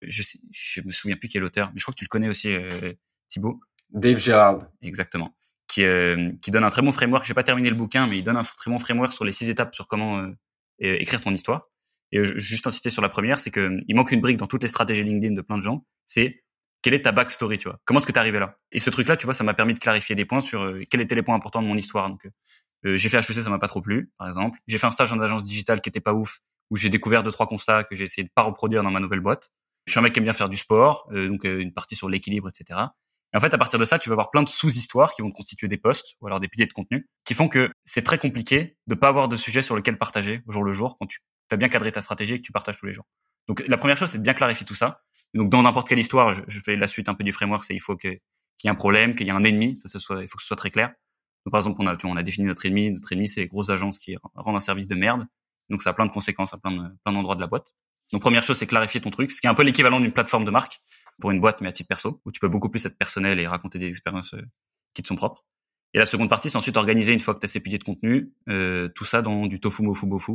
[0.02, 2.28] Je sais, je me souviens plus quel auteur, mais je crois que tu le connais
[2.28, 2.92] aussi, euh,
[3.28, 3.60] Thibaut.
[3.90, 4.66] Dave Gerard.
[4.82, 5.34] Exactement.
[5.66, 7.26] Qui, euh, qui donne un très bon framework.
[7.26, 9.48] J'ai pas terminé le bouquin, mais il donne un très bon framework sur les six
[9.50, 10.32] étapes sur comment euh,
[10.78, 11.68] écrire ton histoire.
[12.10, 14.68] Et juste insister sur la première, c'est que il manque une brique dans toutes les
[14.68, 15.84] stratégies LinkedIn de plein de gens.
[16.06, 16.42] C'est
[16.88, 17.78] quelle est ta backstory, tu vois?
[17.84, 18.56] Comment est-ce que tu es arrivé là?
[18.72, 21.02] Et ce truc-là, tu vois, ça m'a permis de clarifier des points sur euh, quels
[21.02, 22.08] étaient les points importants de mon histoire.
[22.08, 22.26] Donc,
[22.86, 24.58] euh, j'ai fait HEC, ça m'a pas trop plu, par exemple.
[24.66, 26.38] J'ai fait un stage en agence digitale qui était pas ouf,
[26.70, 29.20] où j'ai découvert deux trois constats que j'ai essayé de pas reproduire dans ma nouvelle
[29.20, 29.50] boîte.
[29.84, 32.08] Je suis un mec qui aime bien faire du sport, euh, donc une partie sur
[32.08, 32.80] l'équilibre, etc.
[33.34, 35.30] Et en fait, à partir de ça, tu vas avoir plein de sous-histoires qui vont
[35.30, 38.78] constituer des posts ou alors des piliers de contenu qui font que c'est très compliqué
[38.86, 41.20] de pas avoir de sujet sur lequel partager au jour le jour quand tu
[41.50, 43.04] as bien cadré ta stratégie et que tu partages tous les jours.
[43.46, 45.02] Donc la première chose, c'est de bien clarifier tout ça.
[45.34, 47.80] Donc dans n'importe quelle histoire, je, fais la suite un peu du framework, c'est il
[47.80, 48.18] faut qu'il
[48.64, 50.42] y ait un problème, qu'il y ait un ennemi, ça ce soit, il faut que
[50.42, 50.88] ce soit très clair.
[51.44, 52.90] Donc, par exemple, on a, on a défini notre ennemi.
[52.90, 55.26] Notre ennemi, c'est les grosses agences qui rendent un service de merde.
[55.70, 57.74] Donc ça a plein de conséquences à plein plein d'endroits de la boîte.
[58.12, 60.44] Donc première chose, c'est clarifier ton truc, ce qui est un peu l'équivalent d'une plateforme
[60.44, 60.80] de marque
[61.20, 63.46] pour une boîte, mais à titre perso, où tu peux beaucoup plus être personnel et
[63.46, 64.42] raconter des expériences euh,
[64.94, 65.44] qui te sont propres.
[65.94, 67.84] Et la seconde partie, c'est ensuite organiser une fois que tu as ces piliers de
[67.84, 70.32] contenu, euh, tout ça dans du tofu mofu bofu,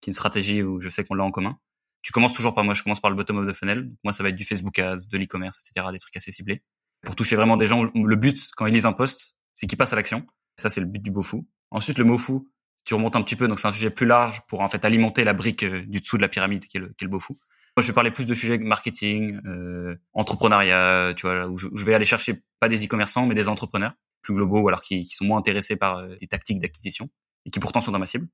[0.00, 1.58] qui est une stratégie où je sais qu'on l'a en commun
[2.02, 3.90] tu commences toujours par moi, je commence par le bottom of the funnel.
[4.04, 6.62] moi, ça va être du Facebook Ads, de l'e-commerce, etc., des trucs assez ciblés.
[7.02, 9.92] Pour toucher vraiment des gens, le but, quand ils lisent un post, c'est qu'ils passent
[9.92, 10.24] à l'action.
[10.56, 11.48] Ça, c'est le but du fou.
[11.70, 12.40] Ensuite, le mofu,
[12.84, 15.24] tu remontes un petit peu, donc c'est un sujet plus large pour en fait alimenter
[15.24, 17.34] la brique euh, du dessous de la pyramide qui est le, qui est le bofu.
[17.76, 21.94] Moi, je vais parler plus de sujets marketing, euh, entrepreneuriat, tu vois, où je, vais
[21.94, 23.92] aller chercher pas des e-commerçants, mais des entrepreneurs
[24.22, 27.08] plus globaux, alors qui, qui sont moins intéressés par euh, des tactiques d'acquisition
[27.46, 28.26] et qui pourtant sont dans ma cible.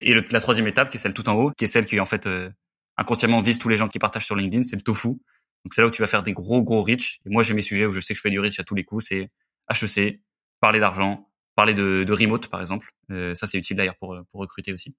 [0.00, 2.06] Et la troisième étape, qui est celle tout en haut, qui est celle qui en
[2.06, 2.50] fait euh,
[2.96, 5.08] inconsciemment vise tous les gens qui partagent sur LinkedIn, c'est le tofu.
[5.08, 7.20] Donc c'est là où tu vas faire des gros gros reach.
[7.26, 8.74] Et moi, j'ai mes sujets où je sais que je fais du reach à tous
[8.74, 9.30] les coups, c'est
[9.70, 10.20] HEC,
[10.60, 12.90] parler d'argent, parler de, de remote par exemple.
[13.10, 14.94] Euh, ça c'est utile d'ailleurs pour pour recruter aussi.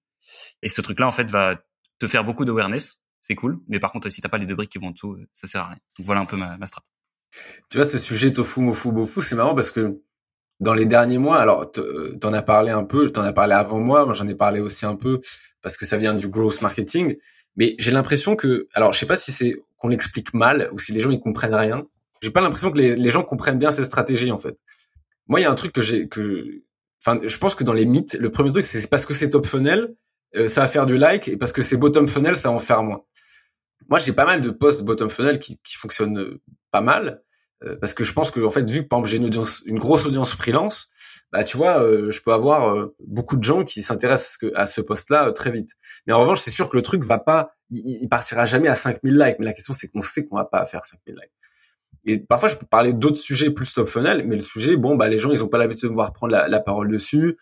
[0.62, 1.56] Et ce truc-là en fait va
[2.00, 3.60] te faire beaucoup d'awareness, c'est cool.
[3.68, 5.62] Mais par contre, si t'as pas les deux briques qui vont en dessous, ça sert
[5.62, 5.78] à rien.
[5.98, 6.84] Donc voilà un peu ma, ma strat.
[7.70, 10.02] Tu vois, ce sujet tofu, mofu, bofu, c'est marrant parce que
[10.60, 14.06] dans les derniers mois, alors t'en as parlé un peu, t'en as parlé avant moi,
[14.06, 15.20] moi j'en ai parlé aussi un peu
[15.62, 17.18] parce que ça vient du growth marketing,
[17.56, 20.92] mais j'ai l'impression que, alors je sais pas si c'est qu'on l'explique mal ou si
[20.92, 21.86] les gens ils comprennent rien.
[22.22, 24.58] J'ai pas l'impression que les, les, gens comprennent bien ces stratégies en fait.
[25.28, 26.64] Moi, il y a un truc que j'ai que,
[27.02, 29.46] enfin, je pense que dans les mythes, le premier truc c'est parce que c'est top
[29.46, 29.96] funnel,
[30.36, 32.60] euh, ça va faire du like, et parce que c'est bottom funnel, ça va en
[32.60, 33.04] faire moins.
[33.90, 36.40] Moi, j'ai pas mal de posts bottom funnel qui, qui fonctionnent
[36.72, 37.22] pas mal.
[37.64, 39.64] Euh, parce que je pense que en fait vu que par exemple j'ai une audience
[39.66, 40.90] une grosse audience freelance
[41.36, 44.80] bah tu vois euh, je peux avoir euh, beaucoup de gens qui s'intéressent à ce
[44.80, 45.72] poste là très vite.
[46.08, 49.18] Mais en revanche c'est sûr que le truc va pas il, partira jamais à 5000
[49.18, 49.36] likes.
[49.40, 51.32] Mais la question c'est qu'on sait qu'on va pas faire 5000 likes.
[52.06, 55.10] Et parfois je peux parler d'autres sujets plus top funnel mais le sujet bon bah
[55.10, 57.38] les gens ils ont pas l'habitude de me voir prendre la, parole dessus.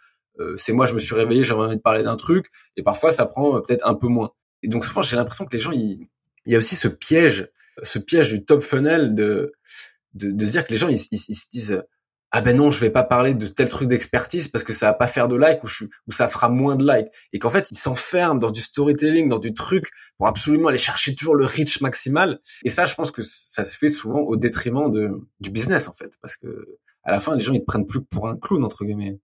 [0.56, 2.48] C'est moi je me suis réveillé j'avais envie de parler d'un truc.
[2.78, 4.32] Et parfois ça prend peut-être un peu moins.
[4.64, 6.08] Et donc souvent j'ai l'impression que les gens il
[6.48, 7.52] y a aussi ce piège
[7.84, 9.54] ce piège du top funnel de
[10.16, 11.84] de, de se dire que les gens ils, ils, se disent
[12.36, 14.94] ah ben non je vais pas parler de tel truc d'expertise parce que ça va
[14.94, 17.70] pas faire de like ou, je, ou ça fera moins de like et qu'en fait
[17.72, 21.80] ils s'enferment dans du storytelling dans du truc pour absolument aller chercher toujours le reach
[21.82, 25.88] maximal et ça je pense que ça se fait souvent au détriment de du business
[25.88, 28.36] en fait parce que à la fin les gens ils te prennent plus pour un
[28.36, 29.20] clown entre guillemets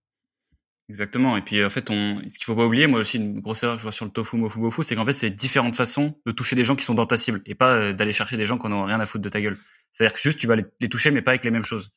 [0.89, 1.37] Exactement.
[1.37, 3.75] Et puis en fait, on, ce qu'il faut pas oublier, moi aussi une grosse erreur
[3.75, 6.31] que je vois sur le tofu, mofu, bofu, c'est qu'en fait c'est différentes façons de
[6.31, 8.57] toucher des gens qui sont dans ta cible et pas euh, d'aller chercher des gens
[8.57, 9.55] qui n'ont rien à foutre de ta gueule.
[9.91, 11.91] C'est-à-dire que juste tu vas les, toucher mais pas avec les mêmes choses.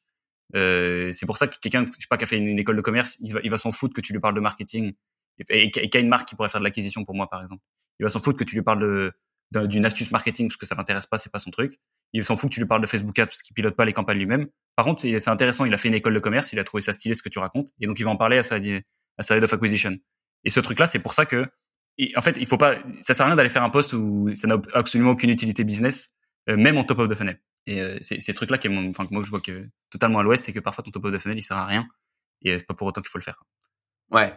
[0.55, 2.83] Euh, c'est pour ça que quelqu'un, je sais pas, qui a fait une, école de
[2.83, 4.93] commerce, il va, s'en foutre que tu lui parles de marketing
[5.49, 7.63] et, et, qui a une marque qui pourrait faire de l'acquisition pour moi par exemple.
[7.99, 9.13] Il va s'en foutre que tu lui parles
[9.51, 11.75] d'une astuce marketing parce que ça l'intéresse pas, c'est pas son truc.
[12.13, 13.93] Il s'en fout que tu lui parles de Facebook Ads parce qu'il pilote pas les
[13.93, 14.49] campagnes lui-même.
[14.77, 16.93] Par contre, c'est intéressant, il a fait une école de commerce, il a trouvé ça
[16.93, 18.57] stylé ce que tu racontes et donc il va en parler à sa
[19.19, 19.97] à sa head of acquisition.
[20.45, 21.47] Et ce truc-là, c'est pour ça que,
[22.17, 24.49] en fait, il faut pas, ça sert à rien d'aller faire un poste où ça
[24.49, 26.15] n'a absolument aucune utilité business,
[26.49, 27.39] euh, même en top of the funnel.
[27.67, 30.45] Et euh, c'est ces trucs-là qui, enfin, que moi je vois que totalement à l'ouest,
[30.45, 31.87] c'est que parfois ton top of the funnel il sert à rien,
[32.43, 33.43] et c'est pas pour autant qu'il faut le faire.
[34.11, 34.35] Ouais,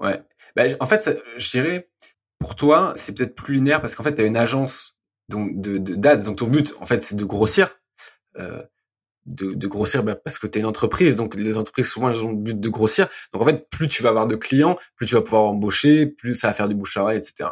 [0.00, 0.22] ouais.
[0.54, 1.90] Bah, en fait, je dirais,
[2.38, 4.96] pour toi, c'est peut-être plus linéaire parce qu'en fait, tu as une agence
[5.28, 7.80] donc de, de d'ads, donc ton but, en fait, c'est de grossir.
[8.38, 8.62] Euh,
[9.26, 12.30] de, de grossir bah, parce que tu une entreprise, donc les entreprises souvent elles ont
[12.30, 13.08] le but de grossir.
[13.32, 16.36] Donc en fait, plus tu vas avoir de clients, plus tu vas pouvoir embaucher, plus
[16.36, 17.50] ça va faire du bouche à oreille, etc.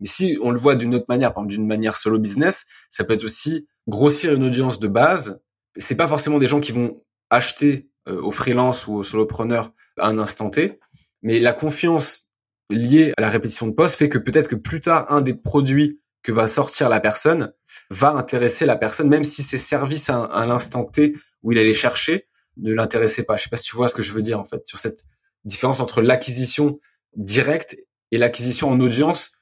[0.00, 3.04] Mais si on le voit d'une autre manière, par exemple d'une manière solo business, ça
[3.04, 5.40] peut être aussi grossir une audience de base.
[5.76, 10.08] C'est pas forcément des gens qui vont acheter euh, au freelance ou au solopreneur à
[10.08, 10.78] un instant T,
[11.22, 12.28] mais la confiance
[12.70, 16.00] liée à la répétition de poste fait que peut-être que plus tard un des produits
[16.22, 17.52] que va sortir la personne
[17.90, 22.26] va intéresser la personne, même si ses services à, l'instant T où il allait chercher
[22.56, 23.36] ne l'intéressaient pas.
[23.36, 25.04] Je sais pas si tu vois ce que je veux dire en fait sur cette
[25.44, 26.80] différence entre l'acquisition
[27.14, 27.76] directe
[28.10, 29.32] et l'acquisition en audience,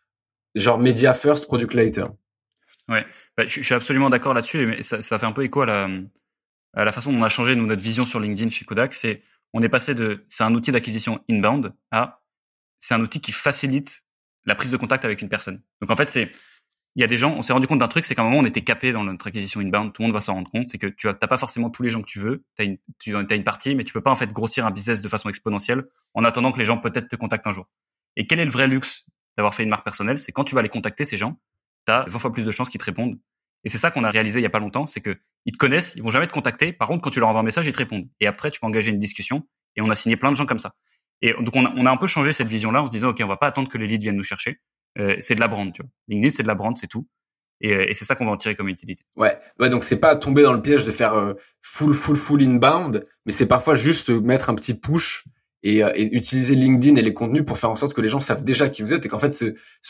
[0.55, 2.09] genre media first, product later.
[2.89, 6.93] Ouais, bah, je, suis absolument d'accord là-dessus, mais ça, fait un peu écho à la,
[6.93, 8.95] façon dont on a changé notre vision sur LinkedIn chez Kodak.
[8.95, 12.21] C'est on est passé de c'est un outil d'acquisition inbound à
[12.81, 14.05] c'est un outil qui facilite
[14.45, 15.63] la prise de contact avec une personne.
[15.81, 16.31] Donc en fait, c'est
[16.97, 18.39] il y a des gens, on s'est rendu compte d'un truc, c'est qu'à un moment,
[18.39, 20.79] on était capé dans notre acquisition inbound, tout le monde va s'en rendre compte, c'est
[20.79, 23.35] que tu n'as pas forcément tous les gens que tu veux, as, une, tu as
[23.35, 26.25] une partie, mais tu peux pas en fait grossir un business de façon exponentielle en
[26.25, 27.67] attendant que les gens peut-être te contactent un jour.
[28.17, 29.07] Et quel est le vrai luxe
[29.37, 31.39] d'avoir fait une marque personnelle C'est quand tu vas les contacter, ces gens,
[31.87, 33.19] tu as 20 fois plus de chances qu'ils te répondent.
[33.65, 35.17] Et c'est ça qu'on a réalisé il y a pas longtemps, c'est que
[35.47, 36.73] ils te connaissent, ils vont jamais te contacter.
[36.73, 38.09] Par contre, quand tu leur envoies un message, ils te répondent.
[38.21, 39.47] Et après, tu peux engager une discussion.
[39.77, 40.75] Et on a signé plein de gens comme ça.
[41.23, 43.37] Et donc, on a, un peu changé cette vision-là en se disant, OK, on va
[43.37, 44.61] pas attendre que les leads viennent nous chercher.
[44.99, 45.91] Euh, c'est de la brand, tu vois.
[46.09, 47.07] LinkedIn, c'est de la brand, c'est tout.
[47.65, 49.05] Euh, et, c'est ça qu'on va en tirer comme utilité.
[49.17, 52.43] Ouais, ouais donc c'est pas tomber dans le piège de faire euh, full, full, full
[52.43, 55.25] inbound, mais c'est parfois juste mettre un petit push
[55.65, 58.21] et, euh, et, utiliser LinkedIn et les contenus pour faire en sorte que les gens
[58.21, 59.45] savent déjà qui vous êtes et qu'en fait,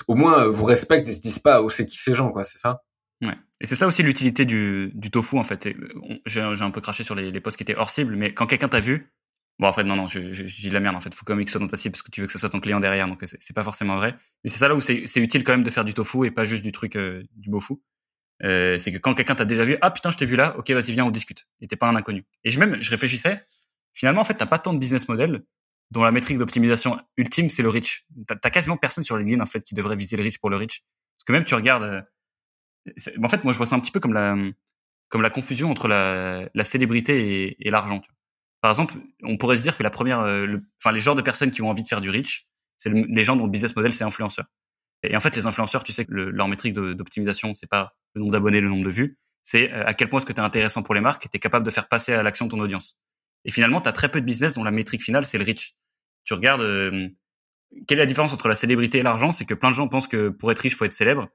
[0.08, 2.58] au moins, vous respectent et se disent pas, oh, c'est qui ces gens, quoi, c'est
[2.58, 2.82] ça?
[3.22, 3.34] Ouais.
[3.60, 5.68] Et c'est ça aussi l'utilité du, tofu, en fait.
[6.26, 8.80] J'ai un peu craché sur les, posts qui étaient hors cible, mais quand quelqu'un t'a
[8.80, 9.10] vu,
[9.60, 10.96] Bon, en fait, non, non, je, dis de la merde.
[10.96, 12.32] En fait, faut quand même que soit dans ta cible parce que tu veux que
[12.32, 13.06] ce soit ton client derrière.
[13.06, 14.16] Donc, c'est pas forcément vrai.
[14.42, 16.42] Mais c'est ça là où c'est utile quand même de faire du tofu et pas
[16.42, 17.74] juste du truc euh, du bofu.
[18.42, 20.68] Euh, c'est que quand quelqu'un t'a déjà vu, ah putain, je t'ai vu là, ok,
[20.72, 21.46] vas-y, viens, on discute.
[21.60, 22.24] Et t'es pas un inconnu.
[22.42, 23.44] Et je même, je réfléchissais.
[23.92, 25.44] Finalement, en fait, t'as pas tant de business model
[25.94, 28.04] dont la métrique d'optimisation ultime, c'est le reach.
[28.26, 30.56] T'as as quasiment personne sur LinkedIn, en fait, qui devrait viser le reach pour le
[30.56, 30.82] reach.
[31.16, 32.02] Parce que même tu regardes, euh,
[33.22, 34.36] en fait, moi, je vois ça un petit peu comme la,
[35.08, 38.02] comme la confusion entre la, la célébrité et, l'argent.
[38.60, 40.58] Par exemple, on pourrait se dire que la première, euh,
[40.92, 43.44] les genres de personnes qui ont envie de faire du reach, c'est les gens dont
[43.44, 44.46] le business model, c'est influenceur.
[45.04, 48.32] Et en fait, les influenceurs, tu sais que leur métrique d'optimisation, c'est pas le nombre
[48.32, 50.82] d'abonnés, le nombre de vues, c'est euh, à quel point est-ce que tu es intéressant
[50.82, 52.98] pour les marques et tu es capable de faire passer à l'action ton audience.
[53.44, 55.76] Et finalement, tu as très peu de business dont la métrique finale, c'est le reach.
[56.24, 57.08] Tu regardes, euh,
[57.86, 59.32] quelle est la différence entre la célébrité et l'argent?
[59.32, 61.28] C'est que plein de gens pensent que pour être riche, faut être célèbre,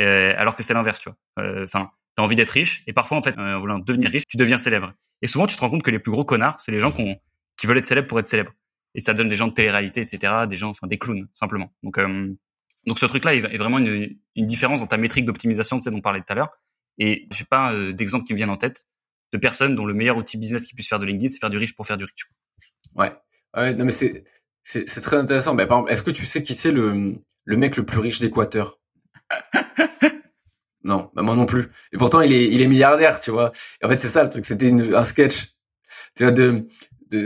[0.00, 1.62] euh, alors que c'est l'inverse, tu vois.
[1.62, 4.36] Enfin, tu as envie d'être riche, et parfois, en fait, en voulant devenir riche, tu
[4.36, 4.92] deviens célèbre.
[5.22, 7.16] Et souvent, tu te rends compte que les plus gros connards, c'est les gens qui,
[7.66, 8.52] veulent être célèbres pour être célèbres.
[8.94, 11.72] Et ça donne des gens de télé-réalité, etc., des gens, enfin, des clowns, simplement.
[11.82, 11.98] Donc,
[12.86, 16.02] donc ce truc-là est vraiment une, différence dans ta métrique d'optimisation, tu sais, dont on
[16.02, 16.50] parlait tout à l'heure.
[16.98, 18.86] Et j'ai pas euh, d'exemple qui me viennent en tête
[19.32, 21.58] de personnes dont le meilleur outil business qui puisse faire de LinkedIn, c'est faire du
[21.58, 22.30] riche pour faire du riche.
[22.94, 23.12] Ouais.
[23.56, 24.24] Ouais, non mais c'est
[24.66, 25.54] c'est c'est très intéressant.
[25.54, 27.14] Mais par exemple, est-ce que tu sais qui c'est le
[27.44, 28.78] le mec le plus riche d'Équateur?
[30.84, 31.66] Non, bah moi non plus.
[31.92, 33.50] Et pourtant il est il est milliardaire, tu vois.
[33.82, 34.44] Et en fait c'est ça le truc.
[34.44, 35.56] C'était un sketch.
[36.14, 36.68] Tu vois de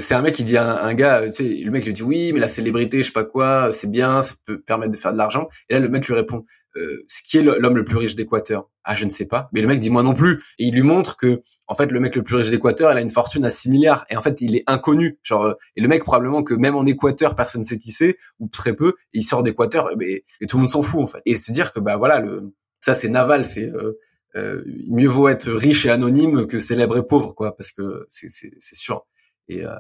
[0.01, 2.33] c'est un mec qui dit à un, gars, tu sais, le mec lui dit oui,
[2.33, 5.19] mais la célébrité, je sais pas quoi, c'est bien, ça peut permettre de faire de
[5.19, 5.49] l'argent.
[5.69, 6.45] Et là, le mec lui répond,
[6.77, 9.49] euh, qui est l'homme le plus riche d'Équateur Ah, je ne sais pas.
[9.53, 10.43] Mais le mec dit moi non plus.
[10.59, 13.01] Et il lui montre que, en fait, le mec le plus riche d'Équateur, il a
[13.01, 14.07] une fortune à 6 milliards.
[14.11, 15.19] Et en fait, il est inconnu.
[15.23, 18.49] Genre, euh, et le mec probablement que même en Équateur, personne sait qui c'est ou
[18.49, 18.95] très peu.
[19.13, 21.23] Et il sort d'Équateur, et, et, tout le monde s'en fout en fait.
[21.27, 23.99] Et se dire que bah voilà, le ça c'est Naval, c'est euh,
[24.37, 28.31] euh, mieux vaut être riche et anonyme que célèbre et pauvre, quoi, parce que c'est
[28.63, 29.07] sûr.
[29.49, 29.75] Et, euh,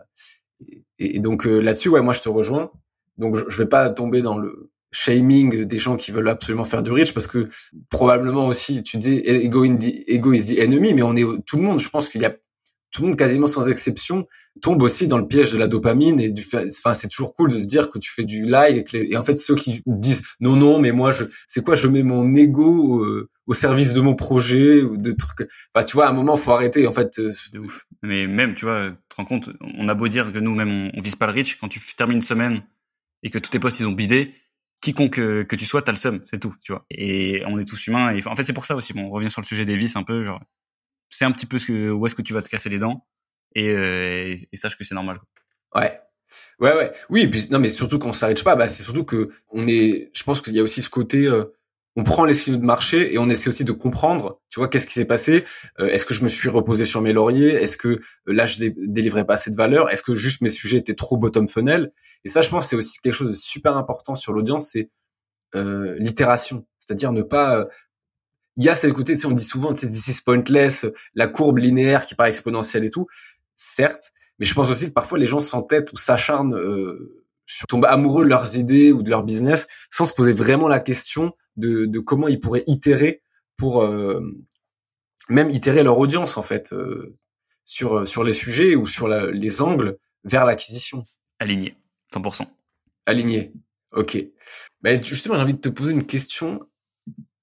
[0.98, 2.70] et, donc euh, là-dessus, ouais, moi je te rejoins.
[3.16, 6.82] Donc je, je vais pas tomber dans le shaming des gens qui veulent absolument faire
[6.82, 7.48] du rich parce que
[7.90, 11.78] probablement aussi tu dis ego, ego is the enemy mais on est tout le monde
[11.78, 12.34] je pense qu'il y a
[12.90, 14.26] tout le monde quasiment sans exception
[14.60, 17.58] tombe aussi dans le piège de la dopamine et du enfin c'est toujours cool de
[17.58, 20.80] se dire que tu fais du like et, en fait ceux qui disent non non
[20.80, 24.82] mais moi je c'est quoi je mets mon ego euh, au service de mon projet
[24.82, 27.32] ou de trucs enfin tu vois à un moment faut arrêter en fait euh,
[28.02, 30.70] mais même tu vois tu te rends compte on a beau dire que nous même
[30.70, 32.62] on, on vise pas le rich quand tu termines une semaine
[33.22, 34.32] et que tous tes posts ils ont bidé
[34.80, 36.84] quiconque euh, que tu sois, t'as le seum, c'est tout, tu vois.
[36.90, 38.18] Et on est tous humains.
[38.26, 38.92] En fait, c'est pour ça aussi.
[38.92, 40.24] Bon, on revient sur le sujet des vices un peu.
[40.24, 40.40] Genre,
[41.10, 43.06] c'est un petit peu ce que où est-ce que tu vas te casser les dents
[43.54, 45.18] et, euh, et sache que c'est normal.
[45.18, 45.82] Quoi.
[45.82, 46.00] Ouais.
[46.60, 46.92] Ouais, ouais.
[47.08, 50.10] Oui, et puis non, mais surtout qu'on s'arrête pas, bah c'est surtout que on est.
[50.14, 51.26] Je pense qu'il y a aussi ce côté.
[51.26, 51.44] Euh,
[51.96, 54.86] on prend les signaux de marché et on essaie aussi de comprendre, tu vois, qu'est-ce
[54.86, 55.44] qui s'est passé.
[55.80, 57.50] Euh, est-ce que je me suis reposé sur mes lauriers?
[57.50, 59.90] Est-ce que là je délivrais pas assez de valeur?
[59.90, 61.92] Est-ce que juste mes sujets étaient trop bottom funnel?
[62.24, 64.90] Et ça, je pense, c'est aussi quelque chose de super important sur l'audience, c'est
[65.56, 67.66] euh, l'itération, c'est-à-dire ne pas
[68.56, 70.84] il y a cet côté, tu sais, on dit souvent, c'est this pointless,
[71.14, 73.06] la courbe linéaire qui paraît exponentielle et tout.
[73.56, 77.19] Certes, mais je pense aussi que parfois les gens s'entêtent ou s'acharnent, euh,
[77.68, 81.34] tombent amoureux de leurs idées ou de leur business sans se poser vraiment la question
[81.56, 83.22] de, de comment ils pourraient itérer
[83.56, 84.20] pour euh,
[85.28, 87.16] même itérer leur audience en fait euh,
[87.64, 91.04] sur sur les sujets ou sur la, les angles vers l'acquisition.
[91.38, 91.76] Aligné,
[92.14, 92.46] 100%.
[93.06, 93.52] Aligné.
[93.92, 94.18] Ok.
[94.82, 96.66] Mais justement, j'ai envie de te poser une question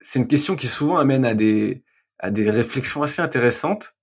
[0.01, 1.83] c'est une question qui souvent amène à des
[2.19, 3.95] à des réflexions assez intéressantes.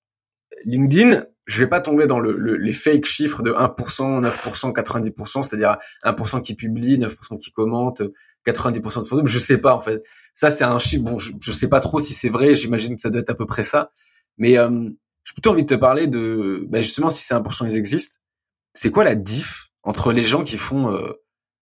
[0.64, 5.76] LinkedIn, je vais pas tomber dans le, les fake chiffres de 1%, 9%, 90%, c'est-à-dire
[6.04, 8.02] 1% qui publie, 9% qui commente,
[8.46, 9.22] 90% de photos.
[9.26, 10.02] Je sais pas en fait.
[10.34, 11.04] Ça c'est un chiffre.
[11.04, 12.54] Bon, je, je sais pas trop si c'est vrai.
[12.54, 13.90] J'imagine que ça doit être à peu près ça.
[14.38, 14.90] Mais euh,
[15.24, 18.18] j'ai plutôt envie de te parler de, bah, justement, si ces 1% ils existent,
[18.74, 21.12] c'est quoi la diff entre les gens qui font euh,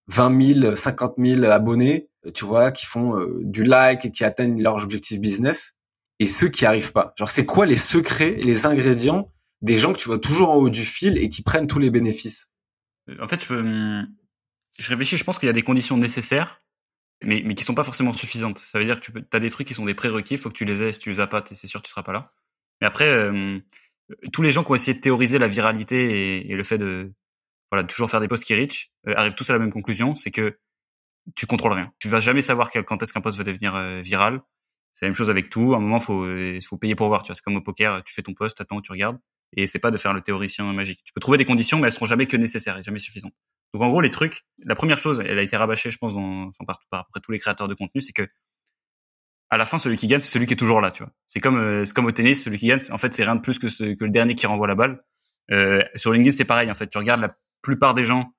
[0.07, 4.61] 20 000, 50 000 abonnés, tu vois, qui font euh, du like et qui atteignent
[4.61, 5.75] leurs objectifs business,
[6.19, 7.13] et ceux qui arrivent pas?
[7.17, 9.32] Genre, c'est quoi les secrets, les ingrédients
[9.63, 11.89] des gens que tu vois toujours en haut du fil et qui prennent tous les
[11.89, 12.51] bénéfices
[13.19, 14.05] En fait, je,
[14.87, 15.17] réfléchis.
[15.17, 16.61] Je pense qu'il y a des conditions nécessaires,
[17.23, 18.59] mais mais qui sont pas forcément suffisantes.
[18.59, 20.35] Ça veut dire que tu as des trucs qui sont des prérequis.
[20.35, 20.91] Il faut que tu les aies.
[20.91, 22.33] Si tu les as pas, c'est sûr que tu seras pas là.
[22.81, 23.59] Mais après, euh,
[24.31, 27.11] tous les gens qui ont essayé de théoriser la viralité et, le fait de
[27.71, 30.31] voilà, toujours faire des posts qui reach, euh, arrivent tous à la même conclusion, c'est
[30.31, 30.57] que
[31.35, 31.91] tu contrôles rien.
[31.99, 34.41] Tu vas jamais savoir quand est-ce qu'un post va devenir euh, viral.
[34.91, 35.73] C'est la même chose avec tout.
[35.73, 37.23] À un moment, faut euh, faut payer pour voir.
[37.23, 38.03] Tu c'est comme au poker.
[38.03, 39.17] Tu fais ton post, attends, tu regardes.
[39.55, 41.01] Et c'est pas de faire le théoricien magique.
[41.03, 43.33] Tu peux trouver des conditions, mais elles seront jamais que nécessaires et jamais suffisantes.
[43.73, 44.45] Donc en gros, les trucs.
[44.63, 47.67] La première chose, elle a été rabâchée, je pense, dans, par, par tous les créateurs
[47.67, 48.27] de contenu, c'est que
[49.53, 50.89] à la fin, celui qui gagne, c'est celui qui est toujours là.
[50.89, 51.11] Tu vois.
[51.27, 53.59] C'est comme c'est comme au tennis, celui qui gagne, en fait, c'est rien de plus
[53.59, 55.03] que, le dernier qui renvoie la balle.
[55.51, 56.71] Euh, sur LinkedIn, c'est pareil.
[56.71, 58.33] En fait, tu regardes la plupart des gens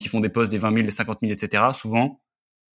[0.00, 2.22] qui font des posts des 20 000, des 50 000, etc., souvent,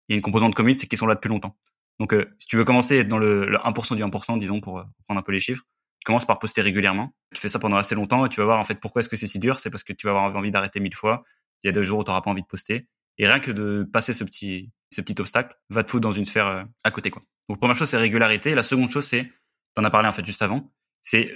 [0.07, 1.57] il y a une composante commune, c'est qu'ils sont là depuis longtemps.
[1.99, 4.85] Donc, euh, si tu veux commencer à être dans le, 1% du 1%, disons, pour,
[5.07, 5.63] prendre un peu les chiffres,
[5.99, 7.13] tu commences par poster régulièrement.
[7.33, 9.17] Tu fais ça pendant assez longtemps et tu vas voir, en fait, pourquoi est-ce que
[9.17, 9.59] c'est si dur?
[9.59, 11.23] C'est parce que tu vas avoir envie d'arrêter mille fois.
[11.63, 12.87] Il y a des jours où tu n'auras pas envie de poster.
[13.17, 16.25] Et rien que de passer ce petit, ce petit obstacle va te foutre dans une
[16.25, 17.11] sphère euh, à côté.
[17.11, 17.21] Quoi.
[17.49, 18.55] Donc, première chose, c'est régularité.
[18.55, 20.71] La seconde chose, c'est, tu en as parlé en fait juste avant,
[21.01, 21.35] c'est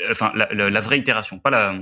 [0.00, 1.78] euh, enfin la, la, vraie itération, pas la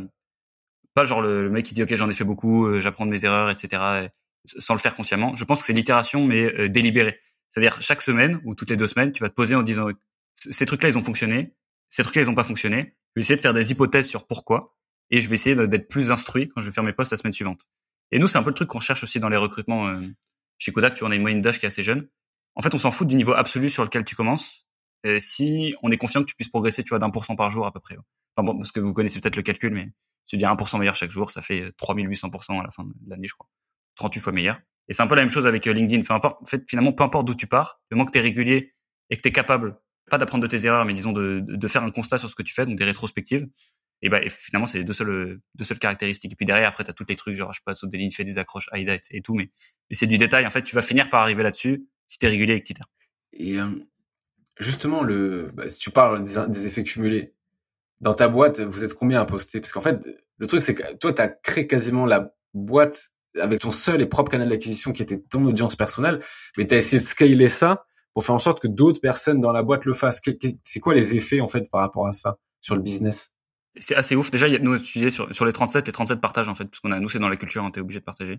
[0.94, 3.24] pas genre le, mec qui dit ok j'en ai fait beaucoup, euh, j'apprends de mes
[3.24, 4.08] erreurs, etc.
[4.44, 5.34] sans le faire consciemment.
[5.34, 7.18] Je pense que c'est l'itération mais délibérée.
[7.50, 9.88] C'est-à-dire chaque semaine ou toutes les deux semaines, tu vas te poser en disant
[10.34, 11.44] ces trucs-là ils ont fonctionné,
[11.88, 12.80] ces trucs-là ils ont pas fonctionné.
[12.80, 14.76] Je vais essayer de faire des hypothèses sur pourquoi
[15.10, 17.32] et je vais essayer d'être plus instruit quand je vais faire mes posts la semaine
[17.32, 17.68] suivante.
[18.10, 19.88] Et nous, c'est un peu le truc qu'on cherche aussi dans les recrutements.
[19.88, 20.02] Euh,
[20.58, 22.08] chez Kodak, tu vois, on a une moyenne d'âge qui est assez jeune.
[22.54, 24.66] En fait, on s'en fout du niveau absolu sur lequel tu commences.
[25.18, 27.66] si on est confiant que tu puisses progresser, tu vois, d'un pour cent par jour
[27.66, 27.96] à peu près.
[28.36, 29.90] Enfin bon, parce que vous connaissez peut-être le calcul, mais
[30.26, 33.34] tu dis 1% meilleur chaque jour, ça fait 3800% à la fin de l'année, je
[33.34, 33.48] crois.
[33.96, 34.60] 38 fois meilleur.
[34.88, 36.02] Et c'est un peu la même chose avec euh, LinkedIn.
[36.08, 38.74] En fait, finalement, peu importe d'où tu pars, du moment que tu es régulier
[39.10, 39.78] et que tu es capable,
[40.10, 42.42] pas d'apprendre de tes erreurs, mais disons de, de, faire un constat sur ce que
[42.42, 43.46] tu fais, donc des rétrospectives,
[44.04, 46.32] et bah, finalement, c'est les deux seules, deux seules caractéristiques.
[46.32, 48.10] Et puis derrière, après, tu as tous les trucs, genre, je passe au des lignes,
[48.10, 49.50] fais des accroches, AIDA et, tout, mais,
[49.92, 50.46] c'est du détail.
[50.46, 52.82] En fait, tu vas finir par arriver là-dessus si tu es régulier avec Twitter.
[53.32, 53.70] Et euh,
[54.60, 57.32] justement, le, bah, si tu parles des, effets cumulés,
[58.02, 59.60] dans ta boîte, vous êtes combien à poster?
[59.60, 59.98] Parce qu'en fait,
[60.36, 63.08] le truc, c'est que toi, tu as créé quasiment la boîte
[63.40, 66.20] avec ton seul et propre canal d'acquisition qui était ton audience personnelle,
[66.58, 69.52] mais tu as essayé de scaler ça pour faire en sorte que d'autres personnes dans
[69.52, 70.22] la boîte le fassent.
[70.64, 73.34] C'est quoi les effets, en fait, par rapport à ça sur le business?
[73.76, 74.30] C'est assez ouf.
[74.30, 76.54] Déjà, il y a, nous, tu disais sur, sur les 37, les 37 partagent en
[76.54, 78.38] fait, parce qu'on a, nous, c'est dans la culture, hein, t'es obligé de partager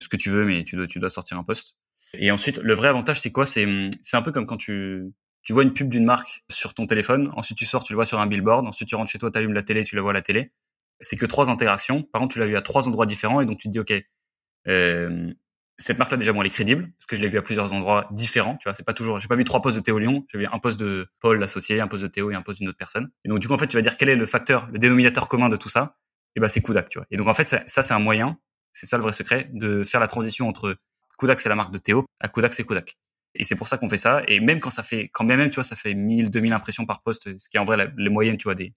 [0.00, 1.78] ce que tu veux, mais tu dois, tu dois sortir un post.
[2.12, 3.46] Et ensuite, le vrai avantage, c'est quoi?
[3.46, 3.66] C'est,
[4.02, 5.10] c'est un peu comme quand tu,
[5.42, 7.30] tu vois une pub d'une marque sur ton téléphone.
[7.34, 8.66] Ensuite, tu sors, tu le vois sur un billboard.
[8.66, 10.52] Ensuite, tu rentres chez toi, tu allumes la télé, tu la vois à la télé.
[11.00, 12.02] C'est que trois interactions.
[12.02, 13.94] Par contre, tu l'as vu à trois endroits différents, et donc tu te dis, ok,
[14.68, 15.32] euh,
[15.78, 18.08] cette marque-là, déjà, moi, elle est crédible, parce que je l'ai vu à plusieurs endroits
[18.10, 20.38] différents, tu vois, c'est pas toujours, j'ai pas vu trois postes de Théo Lyon, j'ai
[20.38, 22.78] vu un poste de Paul, l'associé, un poste de Théo et un poste d'une autre
[22.78, 23.10] personne.
[23.24, 25.28] Et donc, du coup, en fait, tu vas dire quel est le facteur, le dénominateur
[25.28, 25.96] commun de tout ça,
[26.34, 27.06] et ben, c'est Kudak, tu vois.
[27.10, 28.38] Et donc, en fait, ça, c'est un moyen,
[28.72, 30.76] c'est ça le vrai secret, de faire la transition entre
[31.18, 32.96] Kudak, c'est la marque de Théo, à Kudak, c'est Kudak.
[33.34, 34.22] Et c'est pour ça qu'on fait ça.
[34.28, 37.02] Et même quand ça fait, quand même, tu vois, ça fait 1000, 2000 impressions par
[37.02, 38.74] poste, ce qui est en vrai les moyennes, tu vois, des,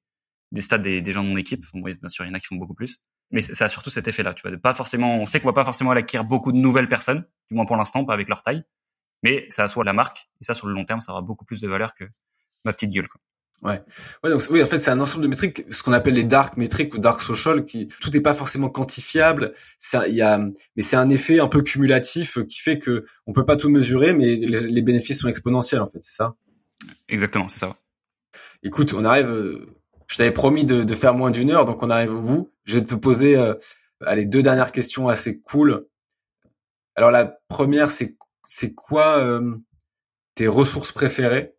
[0.51, 1.65] des stats des, des gens de mon équipe.
[1.73, 2.99] bien sûr, il y en a qui font beaucoup plus
[3.31, 4.33] mais ça a surtout cet effet-là.
[4.33, 7.25] Tu vois, pas forcément, on sait qu'on va pas forcément acquérir beaucoup de nouvelles personnes,
[7.49, 8.63] du moins pour l'instant, pas avec leur taille,
[9.23, 11.61] mais ça assoit la marque et ça sur le long terme, ça aura beaucoup plus
[11.61, 12.05] de valeur que
[12.65, 13.07] ma petite gueule.
[13.07, 13.21] Quoi.
[13.61, 13.81] Ouais.
[14.23, 16.55] Ouais, donc oui, en fait, c'est un ensemble de métriques, ce qu'on appelle les dark
[16.55, 19.53] métriques ou dark social, qui tout n'est pas forcément quantifiable.
[19.79, 20.37] Ça, il y a,
[20.75, 24.13] mais c'est un effet un peu cumulatif qui fait que on peut pas tout mesurer,
[24.13, 26.35] mais les, les bénéfices sont exponentiels, en fait, c'est ça?
[27.09, 27.75] Exactement, c'est ça.
[28.63, 29.67] Écoute, on arrive euh,
[30.09, 32.51] je t'avais promis de, faire moins d'une heure, donc on arrive au bout.
[32.65, 33.53] Je vais te poser euh,
[34.25, 35.87] deux dernières questions assez cool.
[36.95, 39.55] Alors la première, c'est c'est quoi euh,
[40.35, 41.53] tes ressources préférées?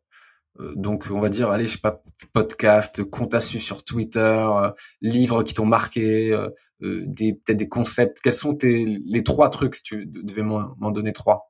[0.58, 4.18] Euh, Donc on va dire, allez, je sais pas, podcast, compte à suivre sur Twitter,
[4.20, 4.70] euh,
[5.00, 6.36] livres qui t'ont marqué,
[6.80, 8.20] des peut-être des concepts.
[8.20, 11.49] Quels sont tes les trois trucs si tu devais m'en donner trois?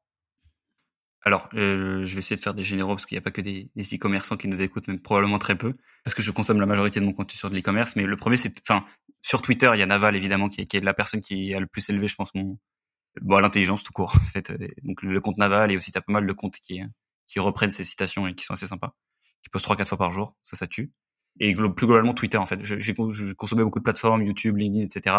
[1.22, 3.42] Alors, euh, je vais essayer de faire des généraux parce qu'il n'y a pas que
[3.42, 6.98] des, e-commerçants qui nous écoutent, même probablement très peu, parce que je consomme la majorité
[7.00, 7.96] de mon contenu sur de l'e-commerce.
[7.96, 8.86] Mais le premier, c'est, enfin,
[9.20, 11.60] sur Twitter, il y a Naval évidemment qui est, qui est la personne qui a
[11.60, 12.58] le plus élevé, je pense, mon,
[13.20, 14.14] bon, l'intelligence tout court.
[14.16, 14.52] En fait,
[14.82, 16.80] donc le compte Naval et aussi t'as pas mal de comptes qui
[17.26, 18.94] qui reprennent ces citations et qui sont assez sympas,
[19.42, 20.90] qui postent trois quatre fois par jour, ça, ça tue.
[21.38, 22.58] Et plus globalement Twitter en fait.
[22.62, 25.16] J'ai consommé beaucoup de plateformes, YouTube, LinkedIn, etc.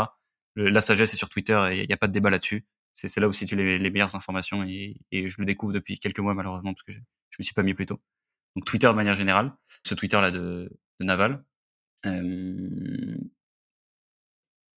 [0.55, 3.27] la sagesse est sur Twitter et il n'y a pas de débat là-dessus c'est là
[3.27, 6.73] où situent les, les meilleures informations et, et, je le découvre depuis quelques mois malheureusement
[6.73, 7.99] parce que je, je me suis pas mis plus tôt.
[8.55, 9.53] Donc Twitter de manière générale,
[9.85, 10.69] ce Twitter là de,
[10.99, 11.43] de Naval.
[12.05, 13.17] Euh...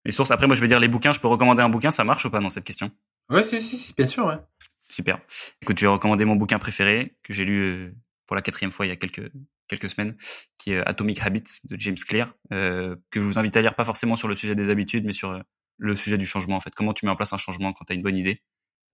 [0.05, 0.31] Les sources.
[0.31, 1.13] Après moi je vais dire les bouquins.
[1.13, 2.91] Je peux recommander un bouquin, ça marche ou pas dans cette question?
[3.31, 4.37] Ouais, si, si, si, bien sûr, ouais.
[4.89, 5.19] Super.
[5.63, 7.95] Écoute, je vais recommander mon bouquin préféré que j'ai lu euh,
[8.27, 9.33] pour la quatrième fois il y a quelques
[9.67, 10.17] quelques semaines,
[10.59, 13.85] qui est Atomic Habits de James Clear, euh, que je vous invite à lire pas
[13.85, 15.41] forcément sur le sujet des habitudes, mais sur euh,
[15.79, 16.75] le sujet du changement en fait.
[16.75, 18.37] Comment tu mets en place un changement quand tu as une bonne idée?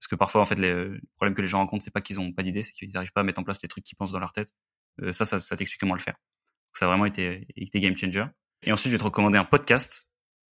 [0.00, 2.32] Parce que parfois en fait le problème que les gens rencontrent c'est pas qu'ils ont
[2.32, 4.18] pas d'idée, c'est qu'ils n'arrivent pas à mettre en place les trucs qu'ils pensent dans
[4.18, 4.48] leur tête.
[5.02, 6.14] Euh, ça, ça, ça t'explique comment le faire.
[6.14, 8.24] Donc, ça a vraiment été, été game changer.
[8.62, 10.08] Et ensuite je vais te recommander un podcast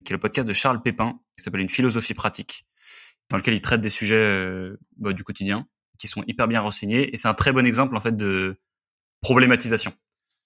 [0.05, 2.66] qui est le podcast de Charles Pépin qui s'appelle Une philosophie pratique,
[3.31, 5.66] dans lequel il traite des sujets euh, bah, du quotidien
[5.99, 8.61] qui sont hyper bien renseignés et c'est un très bon exemple en fait de
[9.20, 9.95] problématisation.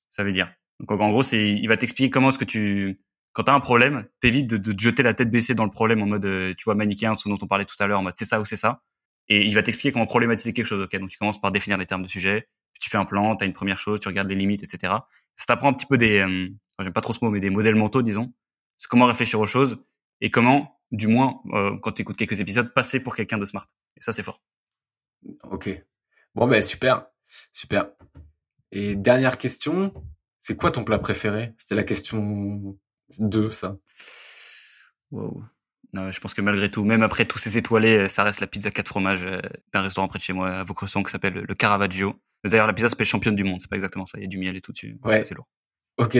[0.09, 0.53] Ça veut dire.
[0.79, 3.01] Donc en gros c'est il va t'expliquer comment est-ce que tu
[3.33, 6.03] quand t'as un problème, t'évites de, de te jeter la tête baissée dans le problème
[6.03, 8.17] en mode, euh, tu vois, manichéen, ce dont on parlait tout à l'heure, en mode
[8.17, 8.83] c'est ça ou c'est ça.
[9.29, 10.83] Et il va t'expliquer comment problématiser quelque chose.
[10.83, 12.49] Ok, donc tu commences par définir les termes de sujet,
[12.81, 14.95] tu fais un plan, t'as une première chose, tu regardes les limites, etc.
[15.37, 16.49] Ça t'apprend un petit peu des, euh,
[16.81, 18.33] j'aime pas trop ce mot, mais des modèles mentaux, disons.
[18.79, 19.79] C'est comment réfléchir aux choses
[20.21, 23.67] et comment, du moins, euh, quand tu écoutes quelques épisodes, passer pour quelqu'un de smart.
[23.97, 24.43] Et ça, c'est fort.
[25.45, 25.71] Ok.
[26.35, 27.07] Bon, ben super,
[27.53, 27.91] super.
[28.73, 29.93] Et dernière question,
[30.41, 31.55] c'est quoi ton plat préféré?
[31.59, 32.79] C'était la question
[33.19, 33.77] deux, ça.
[35.11, 35.43] Wow.
[35.93, 38.71] Non, je pense que malgré tout, même après tous ces étoilés, ça reste la pizza
[38.71, 39.27] 4 fromages
[39.73, 42.15] d'un restaurant près de chez moi, à Vaucresson, qui s'appelle le Caravaggio.
[42.45, 43.61] D'ailleurs, la pizza s'appelle championne du monde.
[43.61, 44.19] C'est pas exactement ça.
[44.19, 44.99] Il y a du miel et tout dessus.
[45.05, 45.25] Ouais.
[45.25, 45.49] C'est lourd.
[45.99, 46.17] Ok.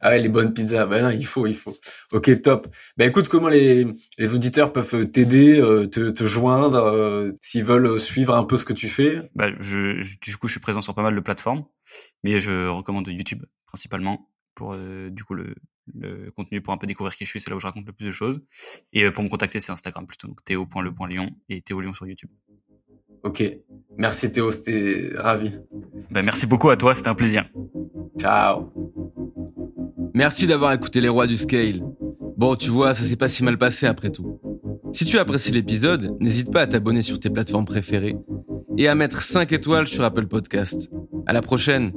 [0.00, 0.86] Ah ouais, les bonnes pizzas.
[0.86, 1.76] Ben non, il faut, il faut.
[2.10, 2.66] Ok, top.
[2.96, 3.86] Ben écoute, comment les,
[4.18, 8.64] les auditeurs peuvent t'aider, euh, te, te joindre, euh, s'ils veulent suivre un peu ce
[8.64, 9.30] que tu fais?
[9.60, 11.64] Je, je, Du coup, je suis présent sur pas mal de plateformes,
[12.24, 15.54] mais je recommande YouTube principalement pour euh, du coup le,
[15.94, 17.40] le contenu pour un peu découvrir qui je suis.
[17.40, 18.40] C'est là où je raconte le plus de choses.
[18.92, 20.28] Et pour me contacter, c'est Instagram plutôt.
[20.28, 22.30] Donc théo.le.lion et Théo Lyon sur YouTube.
[23.22, 23.44] Ok.
[23.98, 25.52] Merci Théo, c'était ravi.
[26.10, 27.48] Ben, merci beaucoup à toi, c'était un plaisir.
[28.18, 28.72] Ciao.
[30.14, 31.82] Merci d'avoir écouté les rois du scale.
[32.36, 34.40] Bon, tu vois, ça s'est pas si mal passé après tout.
[34.92, 38.16] Si tu apprécies l'épisode, n'hésite pas à t'abonner sur tes plateformes préférées
[38.76, 40.90] et à mettre 5 étoiles sur Apple Podcast.
[41.26, 41.92] À la prochaine!